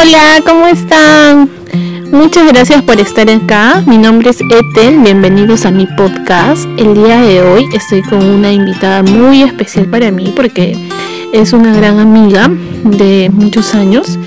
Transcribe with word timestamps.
Hola, 0.00 0.40
¿cómo 0.46 0.66
están? 0.66 1.50
Muchas 2.12 2.46
gracias 2.52 2.82
por 2.82 3.00
estar 3.00 3.28
acá. 3.28 3.82
Mi 3.84 3.98
nombre 3.98 4.30
es 4.30 4.38
Ethel. 4.40 4.98
Bienvenidos 4.98 5.66
a 5.66 5.72
mi 5.72 5.86
podcast. 5.86 6.68
El 6.76 6.94
día 6.94 7.20
de 7.20 7.42
hoy 7.42 7.66
estoy 7.74 8.02
con 8.02 8.24
una 8.24 8.52
invitada 8.52 9.02
muy 9.02 9.42
especial 9.42 9.86
para 9.86 10.12
mí 10.12 10.32
porque 10.36 10.76
es 11.32 11.52
una 11.52 11.74
gran 11.74 11.98
amiga 11.98 12.48
de 12.84 13.28
muchos 13.32 13.74
años. 13.74 14.20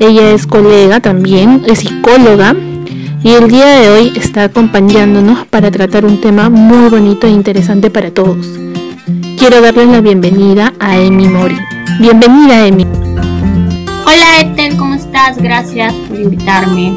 Ella 0.00 0.32
es 0.32 0.48
colega 0.48 0.98
también, 0.98 1.62
es 1.64 1.78
psicóloga 1.78 2.56
y 3.22 3.34
el 3.34 3.48
día 3.48 3.66
de 3.66 3.90
hoy 3.90 4.12
está 4.16 4.44
acompañándonos 4.44 5.46
para 5.46 5.70
tratar 5.70 6.04
un 6.04 6.20
tema 6.20 6.50
muy 6.50 6.88
bonito 6.88 7.28
e 7.28 7.30
interesante 7.30 7.88
para 7.88 8.10
todos. 8.10 8.48
Quiero 9.38 9.60
darles 9.60 9.86
la 9.88 10.00
bienvenida 10.00 10.74
a 10.80 10.98
Emi 10.98 11.28
Mori. 11.28 11.58
Bienvenida, 12.00 12.66
Emi. 12.66 12.84
Hola 14.06 14.40
Ethel, 14.40 14.76
¿cómo 14.76 14.93
estás? 15.14 15.38
Gracias 15.38 15.94
por 16.08 16.18
invitarme. 16.18 16.92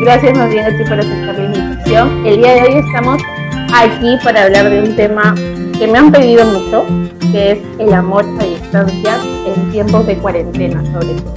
Gracias 0.00 0.36
más 0.36 0.50
bien 0.50 0.64
a 0.64 0.68
ti 0.68 0.84
por 0.88 0.98
aceptar 0.98 1.38
la 1.38 1.44
invitación. 1.44 2.26
El 2.26 2.36
día 2.38 2.54
de 2.54 2.60
hoy 2.62 2.84
estamos 2.86 3.22
aquí 3.74 4.16
para 4.24 4.44
hablar 4.44 4.70
de 4.70 4.82
un 4.82 4.96
tema 4.96 5.34
que 5.78 5.86
me 5.86 5.98
han 5.98 6.10
pedido 6.10 6.44
mucho, 6.46 6.86
que 7.32 7.52
es 7.52 7.58
el 7.78 7.92
amor 7.92 8.24
a 8.40 8.44
distancia 8.44 9.18
en 9.46 9.70
tiempos 9.72 10.06
de 10.06 10.16
cuarentena 10.16 10.82
sobre 10.86 11.14
todo. 11.20 11.34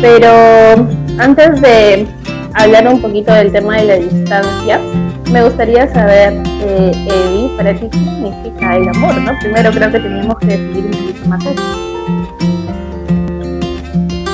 Pero 0.00 0.88
antes 1.18 1.60
de 1.60 2.06
hablar 2.54 2.88
un 2.88 3.00
poquito 3.00 3.32
del 3.32 3.52
tema 3.52 3.76
de 3.76 3.84
la 3.84 3.94
distancia, 3.96 4.80
me 5.30 5.44
gustaría 5.44 5.92
saber, 5.94 6.32
eh, 6.60 6.92
Evi, 7.08 7.56
para 7.56 7.72
ti 7.72 7.88
qué 7.90 7.98
significa 7.98 8.76
el 8.76 8.88
amor, 8.88 9.14
¿no? 9.20 9.32
Primero 9.40 9.70
creo 9.70 9.92
que 9.92 10.00
tenemos 10.00 10.38
que 10.38 10.46
definir 10.46 10.84
un 10.86 10.90
poquito 10.90 11.28
más 11.28 11.46
eso. 11.46 11.93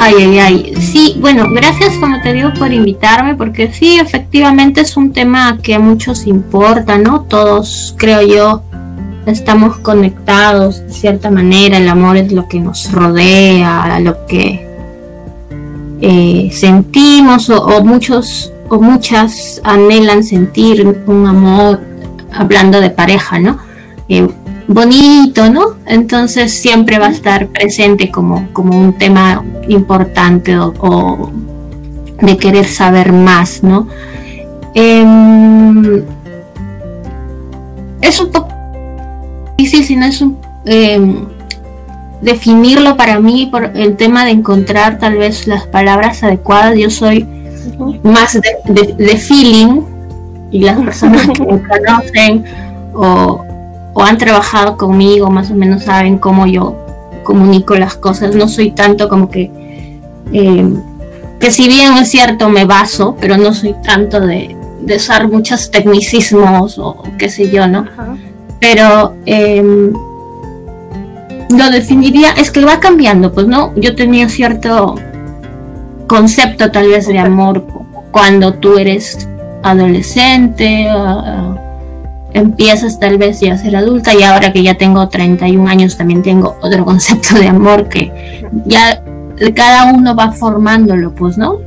Ay, 0.03 0.15
ay, 0.19 0.39
ay. 0.39 0.75
Sí, 0.81 1.17
bueno, 1.21 1.45
gracias 1.53 1.93
como 1.99 2.23
te 2.23 2.33
digo 2.33 2.55
por 2.59 2.73
invitarme, 2.73 3.35
porque 3.35 3.71
sí, 3.71 3.99
efectivamente 3.99 4.81
es 4.81 4.97
un 4.97 5.13
tema 5.13 5.59
que 5.63 5.75
a 5.75 5.79
muchos 5.79 6.27
importa, 6.27 6.97
¿no? 6.97 7.21
Todos, 7.25 7.95
creo 7.99 8.23
yo, 8.23 8.63
estamos 9.27 9.77
conectados 9.81 10.81
de 10.87 10.91
cierta 10.91 11.31
manera, 11.31 11.77
el 11.77 11.87
amor 11.87 12.17
es 12.17 12.33
lo 12.33 12.49
que 12.49 12.61
nos 12.61 12.91
rodea, 12.91 14.01
lo 14.01 14.25
que 14.25 14.67
eh, 16.01 16.51
sentimos 16.51 17.51
o, 17.51 17.85
muchos 17.85 18.55
o 18.71 18.81
muchas 18.81 19.61
anhelan 19.65 20.25
sentir 20.25 20.83
un 21.07 21.27
amor, 21.27 21.79
hablando 22.33 22.81
de 22.81 22.89
pareja, 22.89 23.39
¿no? 23.39 23.59
Eh, 24.09 24.27
bonito, 24.71 25.51
¿no? 25.51 25.77
Entonces 25.87 26.53
siempre 26.53 26.99
va 26.99 27.07
a 27.07 27.11
estar 27.11 27.49
presente 27.49 28.11
como, 28.11 28.49
como 28.53 28.79
un 28.79 28.93
tema 28.93 29.45
importante 29.69 30.57
o, 30.59 31.31
de 32.21 32.37
querer 32.37 32.67
saber 32.67 33.13
más, 33.13 33.65
¿no? 33.65 33.89
Em, 34.75 36.03
es 38.01 38.21
un 38.21 38.31
poco 38.31 38.49
difícil, 39.59 39.85
si 39.85 39.97
no 39.97 40.07
es 40.07 40.23
un, 40.23 40.39
em, 40.65 41.27
definirlo 42.23 42.97
para 42.97 43.19
mí 43.19 43.49
por 43.51 43.73
el 43.75 43.97
tema 43.97 44.25
de 44.25 44.31
encontrar 44.31 44.99
tal 44.99 45.17
vez 45.17 45.49
las 45.49 45.67
palabras 45.67 46.23
adecuadas. 46.23 46.77
Yo 46.77 46.91
soy 46.91 47.27
más 48.05 48.35
de, 48.35 48.95
de 48.97 49.17
feeling 49.17 49.81
y 50.53 50.61
las 50.61 50.79
personas 50.79 51.27
que 51.35 51.43
me 51.43 51.61
conocen 51.61 52.45
o, 52.95 53.50
o 53.93 54.03
han 54.03 54.19
trabajado 54.19 54.77
conmigo, 54.77 55.31
más 55.31 55.51
o 55.51 55.55
menos 55.55 55.85
saben 55.85 56.19
cómo 56.19 56.47
yo 56.47 56.77
comunico 57.23 57.75
las 57.75 57.95
cosas. 57.95 58.35
No 58.35 58.49
soy 58.49 58.71
tanto 58.71 59.09
como 59.09 59.31
que, 59.31 59.51
eh, 60.33 60.75
que 61.39 61.51
si 61.51 61.69
bien 61.69 61.95
es 61.95 62.09
cierto 62.09 62.49
me 62.49 62.65
baso, 62.65 63.17
pero 63.21 63.37
no 63.37 63.53
soy 63.53 63.75
tanto 63.85 64.21
de, 64.21 64.57
usar 64.95 65.29
muchos 65.29 65.71
tecnicismos 65.71 66.79
o, 66.79 67.03
qué 67.19 67.29
sé 67.29 67.51
yo, 67.51 67.69
¿no? 67.69 67.87
Pero 68.59 69.15
em, 69.27 69.93
lo 71.57 71.71
definiría, 71.71 72.33
es 72.33 72.51
que 72.51 72.65
va 72.65 72.81
cambiando, 72.81 73.33
pues, 73.33 73.47
¿no? 73.47 73.73
Yo 73.77 73.95
tenía 73.95 74.29
cierto 74.29 74.97
concepto 76.07 76.71
tal 76.73 76.89
vez 76.89 77.07
de 77.07 77.19
amor 77.19 77.65
cuando 78.11 78.55
tú 78.55 78.79
eres 78.79 79.29
adolescente 79.63 80.89
empiezas 82.33 82.99
tal 82.99 83.19
vez 83.19 83.41
ya 83.41 83.55
a 83.55 83.59
ser 83.59 83.77
adulta 83.77 84.15
y 84.15 84.23
ahora 84.23 84.53
que 84.53 84.63
ya 84.63 84.75
tengo 84.75 85.09
31 85.09 85.69
años 85.69 85.97
también 85.97 86.23
tengo 86.23 86.57
otro 86.61 86.85
concepto 86.91 87.37
de 87.37 87.49
amor 87.49 87.89
que 87.89 88.45
ya 88.67 89.03
cada 89.55 89.93
uno 89.93 90.15
va 90.15 90.33
formándolo, 90.33 91.15
pues, 91.15 91.39
¿no? 91.39 91.59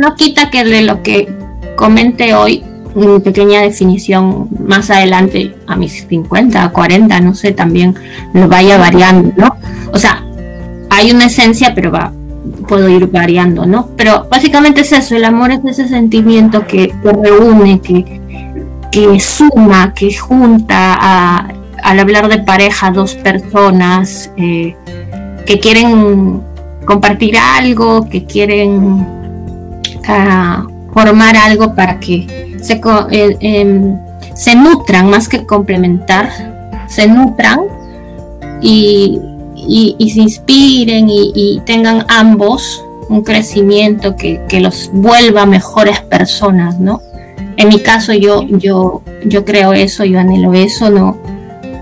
No 0.00 0.14
quita 0.14 0.50
que 0.50 0.64
de 0.64 0.82
lo 0.82 1.02
que 1.02 1.28
comente 1.76 2.34
hoy, 2.34 2.64
mi 2.94 3.20
pequeña 3.20 3.60
definición 3.60 4.48
más 4.66 4.90
adelante, 4.90 5.54
a 5.66 5.76
mis 5.76 6.06
50, 6.06 6.70
40, 6.70 7.20
no 7.20 7.34
sé, 7.34 7.52
también 7.52 7.94
lo 8.32 8.48
vaya 8.48 8.78
variando, 8.78 9.32
¿no? 9.36 9.56
O 9.92 9.98
sea, 9.98 10.24
hay 10.90 11.10
una 11.10 11.26
esencia, 11.26 11.74
pero 11.74 11.92
va, 11.92 12.12
puedo 12.66 12.88
ir 12.88 13.06
variando, 13.08 13.66
¿no? 13.66 13.90
Pero 13.96 14.26
básicamente 14.30 14.80
es 14.80 14.92
eso, 14.92 15.16
el 15.16 15.24
amor 15.24 15.50
es 15.50 15.60
ese 15.64 15.88
sentimiento 15.88 16.66
que, 16.66 16.88
que 16.88 17.12
reúne, 17.12 17.80
que, 17.80 18.20
que 18.90 19.20
suma, 19.20 19.92
que 19.94 20.14
junta 20.16 20.96
a, 21.00 21.48
al 21.82 22.00
hablar 22.00 22.28
de 22.28 22.38
pareja 22.38 22.90
dos 22.90 23.14
personas 23.14 24.30
eh, 24.36 24.76
que 25.46 25.58
quieren 25.58 26.42
compartir 26.84 27.36
algo, 27.36 28.08
que 28.08 28.24
quieren 28.24 29.06
ah, 30.06 30.66
formar 30.92 31.36
algo 31.36 31.74
para 31.74 32.00
que 32.00 32.56
se, 32.62 32.80
eh, 33.10 33.36
em, 33.40 33.96
se 34.34 34.54
nutran 34.54 35.10
más 35.10 35.28
que 35.28 35.44
complementar, 35.44 36.30
se 36.88 37.06
nutran 37.06 37.60
y, 38.60 39.20
se 40.12 40.20
inspiren 40.20 41.08
y, 41.10 41.60
tengan 41.66 42.04
ambos 42.08 42.82
un 43.08 43.22
crecimiento 43.22 44.16
que, 44.16 44.42
que 44.48 44.60
los 44.60 44.90
vuelva 44.92 45.46
mejores 45.46 46.00
personas, 46.00 46.78
¿no? 46.78 47.00
En 47.58 47.68
mi 47.68 47.80
caso 47.80 48.12
yo, 48.12 48.44
yo, 48.44 49.02
yo 49.26 49.44
creo 49.44 49.72
eso, 49.72 50.04
yo 50.04 50.20
anhelo 50.20 50.54
eso, 50.54 50.90
no. 50.90 51.18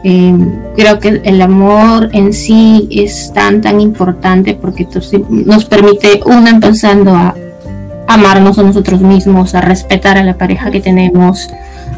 Eh, 0.04 0.34
creo 0.74 0.98
que 0.98 1.20
el 1.22 1.42
amor 1.42 2.08
en 2.12 2.32
sí 2.32 2.88
es 2.90 3.30
tan, 3.34 3.60
tan 3.60 3.80
importante 3.80 4.54
porque 4.54 4.88
nos 5.28 5.66
permite, 5.66 6.22
uno, 6.24 6.48
empezando 6.48 7.14
a 7.14 7.34
amarnos 8.06 8.58
a 8.58 8.62
nosotros 8.62 9.02
mismos, 9.02 9.54
a 9.54 9.60
respetar 9.60 10.16
a 10.16 10.24
la 10.24 10.38
pareja 10.38 10.70
que 10.70 10.80
tenemos, 10.80 11.50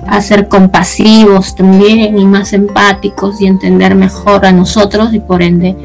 a 0.09 0.21
ser 0.23 0.49
compasivos 0.49 1.55
también 1.55 2.19
y 2.19 2.25
más 2.25 2.55
empáticos 2.55 3.41
y 3.41 3.47
entender 3.47 3.95
mejor 3.95 4.45
a 4.45 4.51
nosotros 4.51 5.15
y 5.15 5.21
por 5.21 5.41
ende 5.41 5.77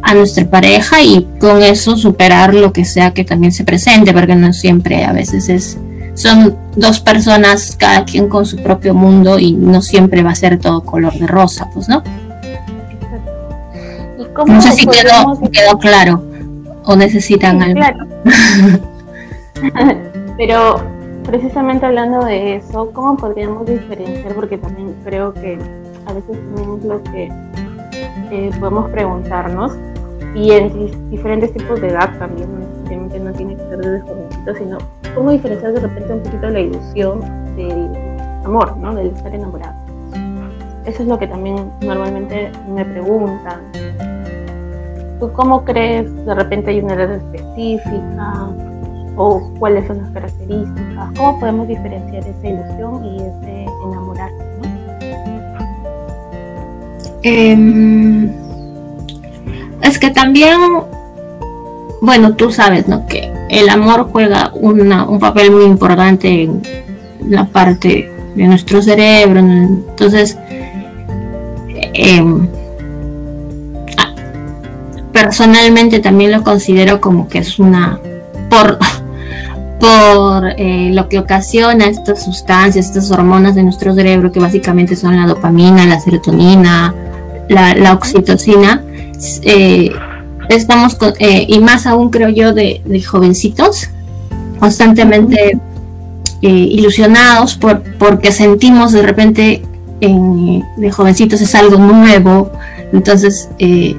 a 0.00 0.14
nuestra 0.14 0.48
pareja 0.48 1.02
y 1.02 1.26
con 1.40 1.60
eso 1.60 1.96
superar 1.96 2.54
lo 2.54 2.72
que 2.72 2.84
sea 2.84 3.12
que 3.12 3.24
también 3.24 3.50
se 3.50 3.64
presente, 3.64 4.12
porque 4.12 4.36
no 4.36 4.52
siempre 4.52 5.04
a 5.04 5.12
veces 5.12 5.48
es 5.48 5.78
son 6.14 6.56
dos 6.76 7.00
personas, 7.00 7.76
cada 7.76 8.04
quien 8.04 8.28
con 8.28 8.46
su 8.46 8.56
propio 8.58 8.94
mundo 8.94 9.38
y 9.38 9.52
no 9.52 9.82
siempre 9.82 10.22
va 10.22 10.30
a 10.30 10.34
ser 10.34 10.58
todo 10.58 10.82
color 10.82 11.12
de 11.14 11.26
rosa, 11.26 11.68
pues, 11.72 11.88
¿no? 11.88 12.02
no 14.46 14.60
sé 14.62 14.72
si 14.72 14.86
quedó, 14.86 15.78
claro 15.78 16.22
o 16.84 16.96
necesitan 16.96 17.62
algo. 17.62 17.74
Claro. 17.74 18.06
Pero 20.36 20.76
precisamente 21.24 21.86
hablando 21.86 22.24
de 22.24 22.56
eso, 22.56 22.90
¿cómo 22.92 23.16
podríamos 23.16 23.66
diferenciar? 23.66 24.34
Porque 24.34 24.58
también 24.58 24.94
creo 25.04 25.32
que 25.32 25.58
a 26.06 26.12
veces 26.12 26.36
tenemos 26.54 26.82
lo 26.84 27.02
que 27.04 27.30
eh, 28.30 28.50
podemos 28.58 28.90
preguntarnos 28.90 29.72
y 30.34 30.50
en 30.50 31.10
diferentes 31.10 31.52
tipos 31.52 31.80
de 31.80 31.88
edad 31.88 32.10
también, 32.18 32.48
obviamente 32.86 33.01
tiene 33.32 33.56
que 33.56 33.62
ser 33.62 33.78
desde 33.78 34.00
jovencito, 34.00 34.54
sino 34.54 34.78
cómo 35.14 35.30
diferenciar 35.30 35.72
de 35.72 35.80
repente 35.80 36.12
un 36.12 36.22
poquito 36.22 36.50
la 36.50 36.60
ilusión 36.60 37.20
del 37.56 37.88
amor, 38.44 38.76
¿no? 38.76 38.94
Del 38.94 39.08
estar 39.08 39.34
enamorado. 39.34 39.74
Eso 40.84 41.02
es 41.02 41.08
lo 41.08 41.18
que 41.18 41.26
también 41.26 41.70
normalmente 41.80 42.50
me 42.68 42.84
preguntan. 42.84 43.60
¿Tú 45.20 45.30
cómo 45.32 45.64
crees? 45.64 46.12
De 46.26 46.34
repente 46.34 46.70
hay 46.70 46.80
una 46.80 46.94
edad 46.94 47.12
específica 47.12 48.48
o 49.16 49.50
cuáles 49.58 49.86
son 49.86 49.98
las 49.98 50.10
características. 50.10 51.10
¿Cómo 51.16 51.38
podemos 51.38 51.68
diferenciar 51.68 52.26
esa 52.26 52.48
ilusión 52.48 53.04
y 53.04 53.16
ese 53.16 53.66
enamorarse? 53.84 54.52
Em, 57.22 58.32
es 59.82 59.98
que 59.98 60.10
también, 60.10 60.58
bueno, 62.02 62.34
tú 62.34 62.50
sabes, 62.50 62.88
¿no? 62.88 63.06
Que 63.06 63.32
el 63.48 63.68
amor 63.68 64.08
juega 64.10 64.50
un 64.54 65.18
papel 65.20 65.52
muy 65.52 65.64
importante 65.64 66.42
en 66.42 66.62
la 67.28 67.44
parte 67.44 68.10
de 68.34 68.46
nuestro 68.48 68.82
cerebro. 68.82 69.38
Entonces, 69.38 70.36
em, 71.94 72.48
personalmente 75.12 76.00
también 76.00 76.32
lo 76.32 76.42
considero 76.42 77.00
como 77.00 77.28
que 77.28 77.38
es 77.38 77.60
una 77.60 78.00
por 78.50 78.78
por 79.78 80.54
eh, 80.56 80.90
lo 80.92 81.08
que 81.08 81.20
ocasiona 81.20 81.86
estas 81.86 82.24
sustancias, 82.24 82.86
estas 82.86 83.12
hormonas 83.12 83.54
de 83.54 83.62
nuestro 83.62 83.94
cerebro, 83.94 84.32
que 84.32 84.40
básicamente 84.40 84.96
son 84.96 85.16
la 85.16 85.26
dopamina, 85.26 85.86
la 85.86 86.00
serotonina, 86.00 86.92
la, 87.48 87.92
oxitocina, 87.92 88.82
eh, 89.42 89.92
estamos, 90.48 90.96
eh, 91.18 91.46
y 91.48 91.58
más 91.60 91.86
aún 91.86 92.10
creo 92.10 92.28
yo, 92.28 92.52
de, 92.52 92.82
jovencitos, 93.02 93.88
constantemente 94.58 95.58
ilusionados 96.40 97.54
por, 97.54 97.82
porque 97.98 98.32
sentimos 98.32 98.92
de 98.92 99.02
repente 99.02 99.62
de 100.00 100.90
jovencitos 100.90 101.40
es 101.40 101.54
algo 101.54 101.78
nuevo, 101.78 102.50
entonces 102.92 103.48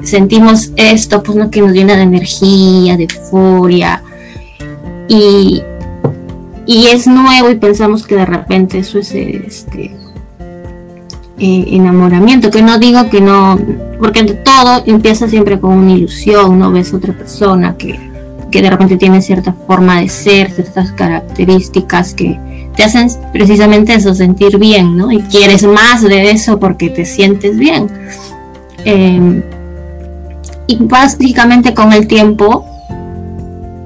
sentimos 0.03 0.71
esto, 0.75 1.23
pues 1.23 1.37
no 1.37 1.49
que 1.49 1.61
nos 1.61 1.71
llena 1.71 1.95
de 1.95 2.01
energía, 2.01 2.97
de 2.97 3.03
euforia, 3.05 4.03
y, 5.07 5.61
y 6.65 6.87
es 6.87 7.07
nuevo 7.07 7.49
y 7.49 7.55
pensamos 7.55 8.05
que 8.05 8.15
de 8.15 8.25
repente 8.25 8.79
eso 8.79 8.99
es 8.99 9.13
este 9.13 10.02
eh, 11.43 11.65
enamoramiento, 11.75 12.49
que 12.49 12.61
no 12.61 12.79
digo 12.79 13.09
que 13.09 13.19
no, 13.19 13.59
porque 13.99 14.23
todo 14.23 14.81
empieza 14.85 15.27
siempre 15.27 15.59
con 15.59 15.71
una 15.77 15.91
ilusión, 15.91 16.57
no 16.57 16.71
ves 16.71 16.93
otra 16.93 17.11
persona 17.11 17.75
que, 17.77 17.99
que 18.49 18.61
de 18.61 18.69
repente 18.69 18.95
tiene 18.95 19.21
cierta 19.21 19.53
forma 19.67 19.99
de 19.99 20.07
ser, 20.07 20.51
ciertas 20.51 20.93
características 20.93 22.13
que 22.13 22.39
te 22.77 22.83
hacen 22.83 23.09
precisamente 23.33 23.93
eso, 23.93 24.15
sentir 24.15 24.57
bien, 24.57 24.95
¿no? 24.95 25.11
Y 25.11 25.19
quieres 25.23 25.63
más 25.63 26.01
de 26.01 26.31
eso 26.31 26.61
porque 26.61 26.89
te 26.89 27.03
sientes 27.03 27.57
bien. 27.57 27.87
Em, 28.85 29.43
y 30.65 30.77
básicamente 30.77 31.73
con 31.73 31.91
el 31.91 32.07
tiempo 32.07 32.65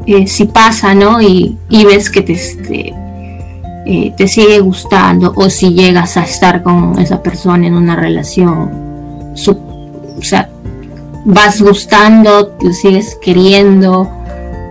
eh, 0.05 0.27
si 0.27 0.45
pasa, 0.45 0.93
¿no? 0.93 1.19
Y, 1.23 1.57
ves 1.69 2.11
que 2.11 2.21
te, 2.21 2.93
te 4.15 4.27
sigue 4.27 4.59
gustando 4.59 5.33
o 5.35 5.49
si 5.49 5.73
llegas 5.73 6.17
a 6.17 6.23
estar 6.23 6.63
con 6.63 6.99
esa 6.99 7.21
persona 7.21 7.67
en 7.67 7.73
una 7.75 7.95
relación, 7.95 9.33
o 9.33 10.21
sea, 10.21 10.49
vas 11.25 11.61
gustando, 11.61 12.47
te 12.47 12.73
sigues 12.73 13.17
queriendo 13.21 14.09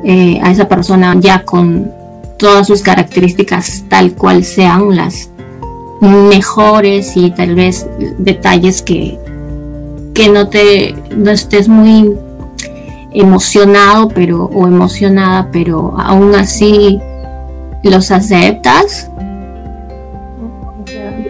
eh, 0.05 0.41
a 0.43 0.51
esa 0.51 0.69
persona 0.69 1.15
ya 1.19 1.43
con 1.43 1.91
todas 2.39 2.67
sus 2.67 2.81
características 2.83 3.85
tal 3.89 4.13
cual 4.13 4.45
sean 4.45 4.95
las 4.97 5.31
mejores 6.01 7.17
y 7.17 7.31
tal 7.31 7.55
vez 7.55 7.87
detalles 8.19 8.83
que, 8.83 9.19
que 10.15 10.29
no 10.29 10.49
te 10.49 10.95
no 11.17 11.31
estés 11.31 11.69
muy 11.69 12.15
emocionado 13.13 14.09
pero 14.09 14.45
o 14.45 14.67
emocionada 14.67 15.49
pero 15.51 15.95
aún 15.99 16.35
así 16.35 17.01
los 17.91 18.11
aceptas 18.11 19.11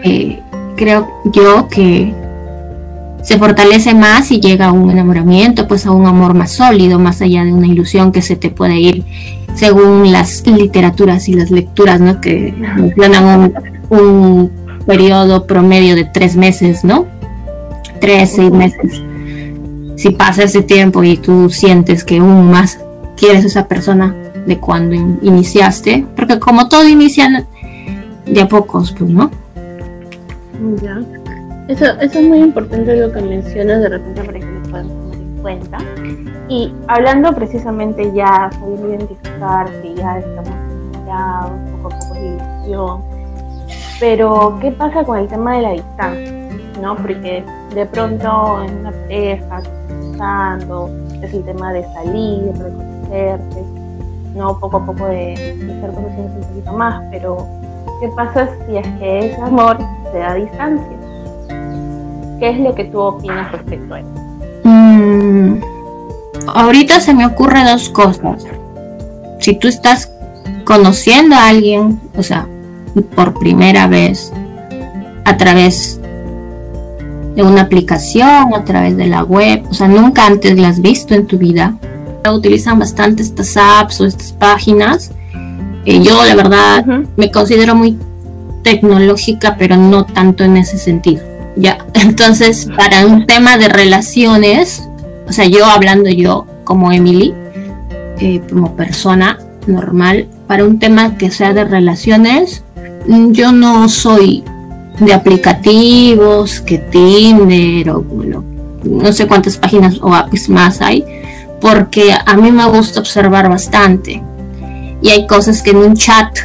eh, 0.04 0.40
creo 0.76 1.08
yo 1.32 1.68
que 1.68 2.14
se 3.22 3.38
fortalece 3.38 3.94
más 3.94 4.30
y 4.30 4.40
llega 4.40 4.66
a 4.66 4.72
un 4.72 4.90
enamoramiento 4.90 5.66
pues 5.66 5.86
a 5.86 5.90
un 5.90 6.06
amor 6.06 6.34
más 6.34 6.52
sólido 6.52 6.98
más 6.98 7.22
allá 7.22 7.44
de 7.44 7.52
una 7.52 7.66
ilusión 7.66 8.12
que 8.12 8.22
se 8.22 8.36
te 8.36 8.50
puede 8.50 8.78
ir 8.78 9.04
según 9.54 10.12
las 10.12 10.46
literaturas 10.46 11.28
y 11.28 11.34
las 11.34 11.50
lecturas 11.50 12.00
no 12.00 12.20
que 12.20 12.54
mencionan 12.76 13.52
un, 13.88 13.98
un 13.98 14.50
periodo 14.86 15.46
promedio 15.46 15.94
de 15.96 16.04
tres 16.04 16.36
meses 16.36 16.84
no 16.84 17.06
tres 18.00 18.32
seis 18.36 18.50
meses. 18.50 19.02
Si 19.96 20.10
pasa 20.10 20.44
ese 20.44 20.62
tiempo 20.62 21.02
y 21.04 21.16
tú 21.16 21.50
sientes 21.50 22.04
que 22.04 22.18
aún 22.18 22.50
más 22.50 22.78
quieres 23.16 23.44
a 23.44 23.46
esa 23.46 23.68
persona 23.68 24.14
de 24.46 24.58
cuando 24.58 24.94
iniciaste, 24.94 26.06
porque 26.26 26.40
como 26.40 26.68
todo 26.68 26.88
inicia 26.88 27.46
de 28.26 28.40
a 28.40 28.48
pocos, 28.48 28.92
pues, 28.98 29.10
¿no? 29.10 29.30
Ya. 30.82 31.00
Eso, 31.68 31.84
es 32.00 32.14
muy 32.22 32.38
importante 32.38 32.96
lo 32.96 33.12
que 33.12 33.20
mencionas 33.20 33.80
de 33.80 33.88
repente 33.88 34.22
para 34.22 34.38
que 34.38 34.46
lo 34.46 34.62
podamos 34.62 35.10
tener 35.10 35.26
en 35.26 35.42
cuenta. 35.42 35.78
Y 36.48 36.72
hablando 36.88 37.32
precisamente 37.32 38.12
ya, 38.12 38.50
sabiendo 38.52 38.88
identificar 38.88 39.66
que 39.82 39.94
ya 39.94 40.18
estamos 40.18 40.54
enamorados, 40.94 41.52
poco 41.72 41.94
a 41.94 41.98
poco 41.98 42.14
de 42.14 42.26
ilusión, 42.26 43.00
pero 44.00 44.58
¿qué 44.60 44.72
pasa 44.72 45.04
con 45.04 45.18
el 45.18 45.28
tema 45.28 45.56
de 45.56 45.62
la 45.62 45.70
distancia? 45.72 46.32
¿no? 46.80 46.96
Porque 46.96 47.44
de 47.74 47.86
pronto 47.86 48.62
en 48.62 48.78
una 48.78 48.92
pareja 48.92 49.62
es 51.22 51.34
el 51.34 51.44
tema 51.44 51.72
de 51.72 51.82
salir, 51.92 52.52
de 52.52 52.72
conocerse, 52.72 53.75
¿no? 54.36 54.58
Poco 54.58 54.78
a 54.78 54.86
poco 54.86 55.06
de, 55.06 55.32
estar 55.32 55.92
conociendo 55.92 56.32
un 56.34 56.40
poquito 56.48 56.72
más, 56.72 57.02
pero 57.10 57.46
¿qué 58.00 58.08
pasa 58.08 58.48
si 58.66 58.76
es 58.76 58.86
que 58.98 59.30
ese 59.30 59.40
amor 59.40 59.78
se 60.12 60.18
da 60.18 60.32
a 60.32 60.34
distancia? 60.34 60.96
¿Qué 62.38 62.50
es 62.50 62.60
lo 62.60 62.74
que 62.74 62.84
tú 62.84 63.00
opinas 63.00 63.50
respecto 63.52 63.94
a 63.94 64.00
eso? 64.00 64.08
Mm, 64.64 65.60
ahorita 66.48 67.00
se 67.00 67.14
me 67.14 67.26
ocurren 67.26 67.66
dos 67.66 67.88
cosas. 67.88 68.44
Si 69.38 69.58
tú 69.58 69.68
estás 69.68 70.12
conociendo 70.64 71.34
a 71.34 71.48
alguien, 71.48 72.00
o 72.16 72.22
sea, 72.22 72.46
por 73.14 73.38
primera 73.38 73.86
vez, 73.86 74.32
a 75.24 75.36
través 75.36 76.00
de 77.34 77.42
una 77.42 77.62
aplicación, 77.62 78.54
a 78.54 78.64
través 78.64 78.96
de 78.96 79.06
la 79.06 79.22
web, 79.22 79.64
o 79.70 79.74
sea, 79.74 79.88
nunca 79.88 80.26
antes 80.26 80.58
las 80.58 80.72
has 80.72 80.80
visto 80.80 81.14
en 81.14 81.26
tu 81.26 81.38
vida. 81.38 81.74
Utilizan 82.32 82.78
bastante 82.78 83.22
estas 83.22 83.56
apps 83.56 84.00
o 84.00 84.06
estas 84.06 84.32
páginas. 84.32 85.10
Eh, 85.84 86.02
yo, 86.02 86.24
la 86.24 86.34
verdad, 86.34 86.84
me 87.16 87.30
considero 87.30 87.74
muy 87.74 87.96
tecnológica, 88.62 89.56
pero 89.56 89.76
no 89.76 90.04
tanto 90.04 90.44
en 90.44 90.56
ese 90.56 90.78
sentido. 90.78 91.22
Ya, 91.56 91.78
entonces, 91.94 92.68
para 92.76 93.06
un 93.06 93.26
tema 93.26 93.56
de 93.58 93.68
relaciones, 93.68 94.82
o 95.28 95.32
sea, 95.32 95.46
yo 95.46 95.66
hablando 95.66 96.10
yo 96.10 96.46
como 96.64 96.92
Emily, 96.92 97.34
eh, 98.18 98.40
como 98.50 98.74
persona 98.74 99.38
normal, 99.66 100.26
para 100.46 100.64
un 100.64 100.78
tema 100.78 101.16
que 101.16 101.30
sea 101.30 101.52
de 101.52 101.64
relaciones, 101.64 102.62
yo 103.30 103.52
no 103.52 103.88
soy 103.88 104.42
de 104.98 105.12
aplicativos, 105.12 106.60
que 106.60 106.78
Tinder 106.78 107.90
o 107.90 108.04
no 108.84 109.12
sé 109.12 109.26
cuántas 109.26 109.56
páginas 109.56 109.98
o 110.00 110.14
apps 110.14 110.48
más 110.48 110.80
hay, 110.80 111.04
porque 111.60 112.12
a 112.24 112.36
mí 112.36 112.50
me 112.50 112.66
gusta 112.66 113.00
observar 113.00 113.48
bastante. 113.48 114.22
Y 115.02 115.08
hay 115.08 115.26
cosas 115.26 115.62
que 115.62 115.70
en 115.70 115.78
un 115.78 115.94
chat, 115.94 116.38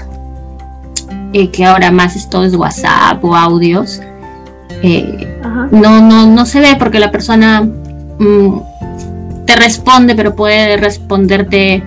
eh, 1.34 1.50
que 1.50 1.66
ahora 1.66 1.92
más 1.92 2.16
esto 2.16 2.44
es 2.44 2.56
WhatsApp 2.56 3.24
o 3.24 3.36
audios, 3.36 4.02
eh, 4.84 5.28
no, 5.72 6.02
no, 6.02 6.26
no 6.26 6.46
se 6.46 6.60
ve 6.60 6.76
porque 6.78 7.00
la 7.00 7.12
persona 7.12 7.62
mm, 7.62 8.60
te 9.46 9.56
responde, 9.56 10.16
pero 10.16 10.36
puede 10.36 10.78
responderte 10.78 11.84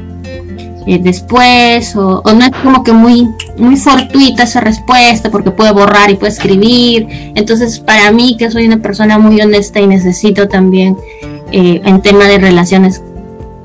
eh, 0.87 0.99
después 1.03 1.97
o, 1.97 2.23
no 2.25 2.45
es 2.45 2.51
como 2.63 2.85
que 2.85 2.93
muy 2.93 3.27
muy 3.57 3.77
fortuita 3.77 4.43
esa 4.43 4.61
respuesta 4.61 5.31
porque 5.31 5.51
puede 5.51 5.73
borrar 5.73 6.11
y 6.11 6.17
puede 6.17 6.33
escribir 6.33 7.07
entonces 7.35 7.79
para 7.79 8.11
mí 8.11 8.37
que 8.37 8.51
soy 8.51 8.67
una 8.67 8.77
persona 8.77 9.19
muy 9.19 9.41
honesta 9.41 9.81
y 9.81 9.87
necesito 9.87 10.47
también 10.47 10.99
en 11.53 12.03
tema 12.03 12.25
de 12.25 12.37
relaciones 12.37 13.01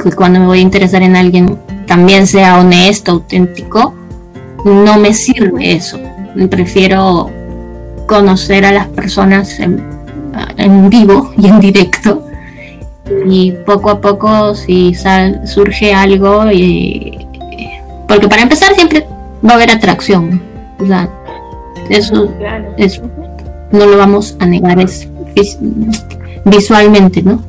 que 0.02 0.12
cuando 0.12 0.40
me 0.40 0.46
voy 0.46 0.60
a 0.60 0.62
interesar 0.62 1.02
en 1.04 1.16
alguien 1.16 1.58
también 1.86 2.26
sea 2.26 2.60
honesto 2.60 3.12
auténtico 3.12 3.94
no 4.66 4.98
me 4.98 5.14
sirve 5.14 5.74
eso. 5.74 6.00
Prefiero 6.50 7.30
conocer 8.08 8.66
a 8.66 8.72
las 8.72 8.88
personas 8.88 9.60
en, 9.60 10.90
vivo 10.90 11.32
y 11.38 11.48
en 11.48 11.60
directo 11.60 12.26
y 13.26 13.52
poco 13.66 13.90
a 13.90 14.02
poco 14.02 14.56
si 14.56 14.96
surge 15.46 15.94
algo 15.94 16.52
y, 16.52 17.28
porque 18.08 18.28
para 18.28 18.44
empezar 18.44 18.74
siempre 18.74 19.06
va 19.46 19.52
a 19.52 19.54
haber 19.56 19.72
atracción 19.72 20.42
o 20.80 20.86
sea 20.86 21.10
eso, 21.90 22.30
no 23.72 23.86
lo 23.86 23.98
vamos 23.98 24.36
a 24.40 24.46
negar 24.46 24.80
es 24.80 25.08
visualmente 26.46 27.24
no 27.24 27.44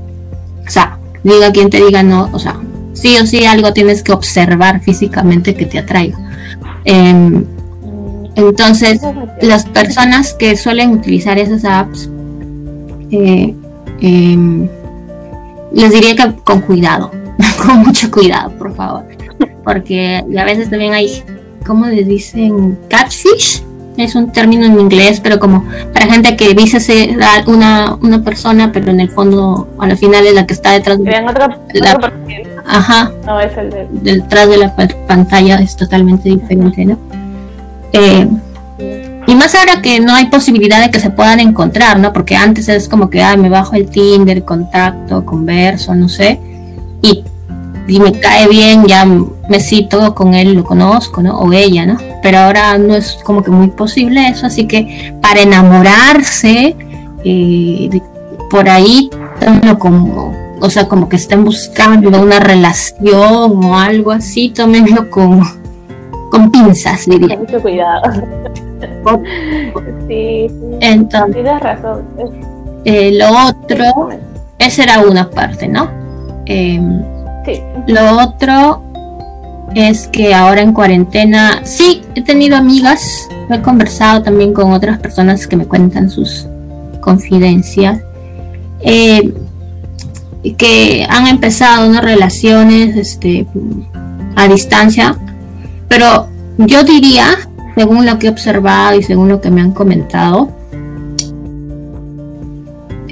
o 0.66 0.70
sea 0.70 0.99
diga 1.22 1.52
quien 1.52 1.70
te 1.70 1.84
diga 1.84 2.02
no 2.02 2.28
o 2.32 2.38
sea 2.38 2.58
sí 2.92 3.16
o 3.22 3.26
sí 3.26 3.44
algo 3.44 3.72
tienes 3.72 4.02
que 4.02 4.12
observar 4.12 4.80
físicamente 4.80 5.54
que 5.54 5.66
te 5.66 5.78
atraiga 5.78 6.18
em, 6.84 7.44
entonces 8.34 9.00
las 9.42 9.66
personas 9.66 10.34
que 10.34 10.56
suelen 10.56 10.90
utilizar 10.90 11.38
esas 11.38 11.64
apps 11.64 12.08
eh, 13.10 13.54
em, 14.00 14.68
les 15.72 15.92
diría 15.92 16.16
que 16.16 16.34
con 16.42 16.60
cuidado, 16.60 17.10
con 17.64 17.78
mucho 17.80 18.10
cuidado, 18.10 18.50
por 18.56 18.74
favor. 18.74 19.04
Porque 19.64 20.24
a 20.38 20.44
veces 20.44 20.70
también 20.70 20.92
hay, 20.92 21.22
¿cómo 21.66 21.86
le 21.86 22.02
dicen? 22.04 22.78
Catfish. 22.88 23.62
Es 24.00 24.14
un 24.14 24.32
término 24.32 24.66
en 24.66 24.78
inglés, 24.78 25.20
pero 25.20 25.38
como 25.38 25.64
para 25.92 26.06
gente 26.06 26.36
que 26.36 26.54
dice 26.54 26.80
ser 26.80 27.18
una, 27.46 27.96
una 28.00 28.22
persona, 28.22 28.72
pero 28.72 28.90
en 28.90 29.00
el 29.00 29.10
fondo, 29.10 29.68
a 29.78 29.86
la 29.86 29.96
final 29.96 30.26
es 30.26 30.34
la 30.34 30.46
que 30.46 30.54
está 30.54 30.72
detrás 30.72 30.98
de 30.98 31.10
la, 31.10 32.12
Ajá. 32.66 33.12
No, 33.26 33.40
es 33.40 33.56
el 33.56 33.70
de... 33.70 33.86
Detrás 33.90 34.48
de 34.48 34.58
la 34.58 34.74
pantalla 35.06 35.56
es 35.56 35.76
totalmente 35.76 36.28
diferente, 36.28 36.84
¿no? 36.84 36.98
Eh, 37.92 38.28
y 39.26 39.34
más 39.34 39.54
ahora 39.54 39.80
que 39.82 40.00
no 40.00 40.14
hay 40.14 40.26
posibilidad 40.26 40.82
de 40.82 40.90
que 40.90 40.98
se 40.98 41.10
puedan 41.10 41.40
encontrar, 41.40 41.98
¿no? 41.98 42.12
Porque 42.12 42.36
antes 42.36 42.68
es 42.68 42.88
como 42.88 43.10
que, 43.10 43.22
ah, 43.22 43.36
me 43.36 43.48
bajo 43.48 43.74
el 43.74 43.88
Tinder, 43.88 44.44
contacto, 44.44 45.24
converso, 45.24 45.94
no 45.94 46.08
sé. 46.08 46.40
Y, 47.02 47.24
y 47.86 48.00
me 48.00 48.12
cae 48.18 48.48
bien, 48.48 48.86
ya 48.86 49.04
me 49.04 49.60
cito 49.60 50.14
con 50.14 50.34
él, 50.34 50.54
lo 50.54 50.64
conozco, 50.64 51.22
¿no? 51.22 51.38
O 51.38 51.52
ella, 51.52 51.86
¿no? 51.86 52.09
Pero 52.22 52.38
ahora 52.38 52.76
no 52.78 52.94
es 52.94 53.18
como 53.24 53.42
que 53.42 53.50
muy 53.50 53.68
posible 53.68 54.28
eso, 54.28 54.46
así 54.46 54.66
que 54.66 55.14
para 55.20 55.40
enamorarse, 55.40 56.76
eh, 57.24 58.00
por 58.50 58.68
ahí, 58.68 59.10
como, 59.78 60.34
o 60.60 60.70
sea, 60.70 60.88
como 60.88 61.08
que 61.08 61.16
estén 61.16 61.44
buscando 61.44 62.20
una 62.20 62.40
relación 62.40 63.64
o 63.64 63.78
algo 63.78 64.10
así, 64.10 64.50
tómenlo 64.50 65.08
con, 65.10 65.42
con 66.30 66.50
pinzas, 66.50 67.06
diría. 67.06 67.38
Mucho 67.38 67.60
cuidado. 67.62 68.02
sí, 70.08 70.46
Entonces, 70.80 71.34
tienes 71.34 71.60
razón. 71.60 72.02
Eh, 72.84 73.12
lo 73.18 73.48
otro, 73.48 74.08
esa 74.58 74.82
era 74.82 75.00
una 75.00 75.30
parte, 75.30 75.68
¿no? 75.68 75.88
Em, 76.46 77.02
sí. 77.44 77.62
Lo 77.86 78.18
otro 78.18 78.89
es 79.74 80.08
que 80.08 80.34
ahora 80.34 80.62
en 80.62 80.72
cuarentena, 80.72 81.60
sí, 81.64 82.02
he 82.14 82.22
tenido 82.22 82.56
amigas, 82.56 83.28
he 83.48 83.60
conversado 83.60 84.22
también 84.22 84.52
con 84.52 84.72
otras 84.72 84.98
personas 84.98 85.46
que 85.46 85.56
me 85.56 85.66
cuentan 85.66 86.10
sus 86.10 86.46
confidencias, 87.00 88.00
eh, 88.80 89.32
que 90.56 91.06
han 91.08 91.26
empezado 91.26 91.88
unas 91.88 92.02
relaciones 92.02 92.96
este, 92.96 93.46
a 94.36 94.48
distancia, 94.48 95.16
pero 95.88 96.28
yo 96.58 96.82
diría 96.82 97.36
según 97.76 98.04
lo 98.06 98.18
que 98.18 98.26
he 98.26 98.30
observado 98.30 98.98
y 98.98 99.02
según 99.02 99.28
lo 99.28 99.40
que 99.40 99.50
me 99.50 99.60
han 99.60 99.72
comentado, 99.72 100.50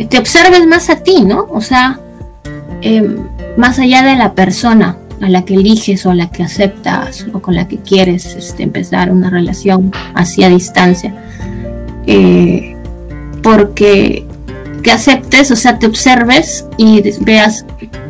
te 0.09 0.19
observes 0.19 0.67
más 0.67 0.91
a 0.91 0.97
ti, 0.97 1.23
¿no? 1.23 1.47
O 1.51 1.61
sea, 1.61 1.99
em, 2.83 3.17
más 3.57 3.79
allá 3.79 4.03
de 4.03 4.17
la 4.17 4.35
persona 4.35 4.97
a 5.21 5.29
la 5.29 5.45
que 5.45 5.55
eliges 5.55 6.07
o 6.07 6.11
a 6.11 6.15
la 6.15 6.31
que 6.31 6.43
aceptas 6.43 7.27
o 7.33 7.41
con 7.41 7.55
la 7.55 7.69
que 7.69 7.79
quieres 7.79 8.35
este, 8.35 8.63
empezar 8.63 9.11
una 9.11 9.31
relación 9.31 9.93
así 10.15 10.45
a 10.45 10.49
distancia. 10.49 11.15
Eh, 12.07 12.77
porque 13.43 14.27
que 14.83 14.93
aceptes, 14.93 15.51
o 15.51 15.57
sea, 15.57 15.79
te 15.79 15.87
observes 15.87 16.67
y 16.77 17.03
veas 17.21 17.65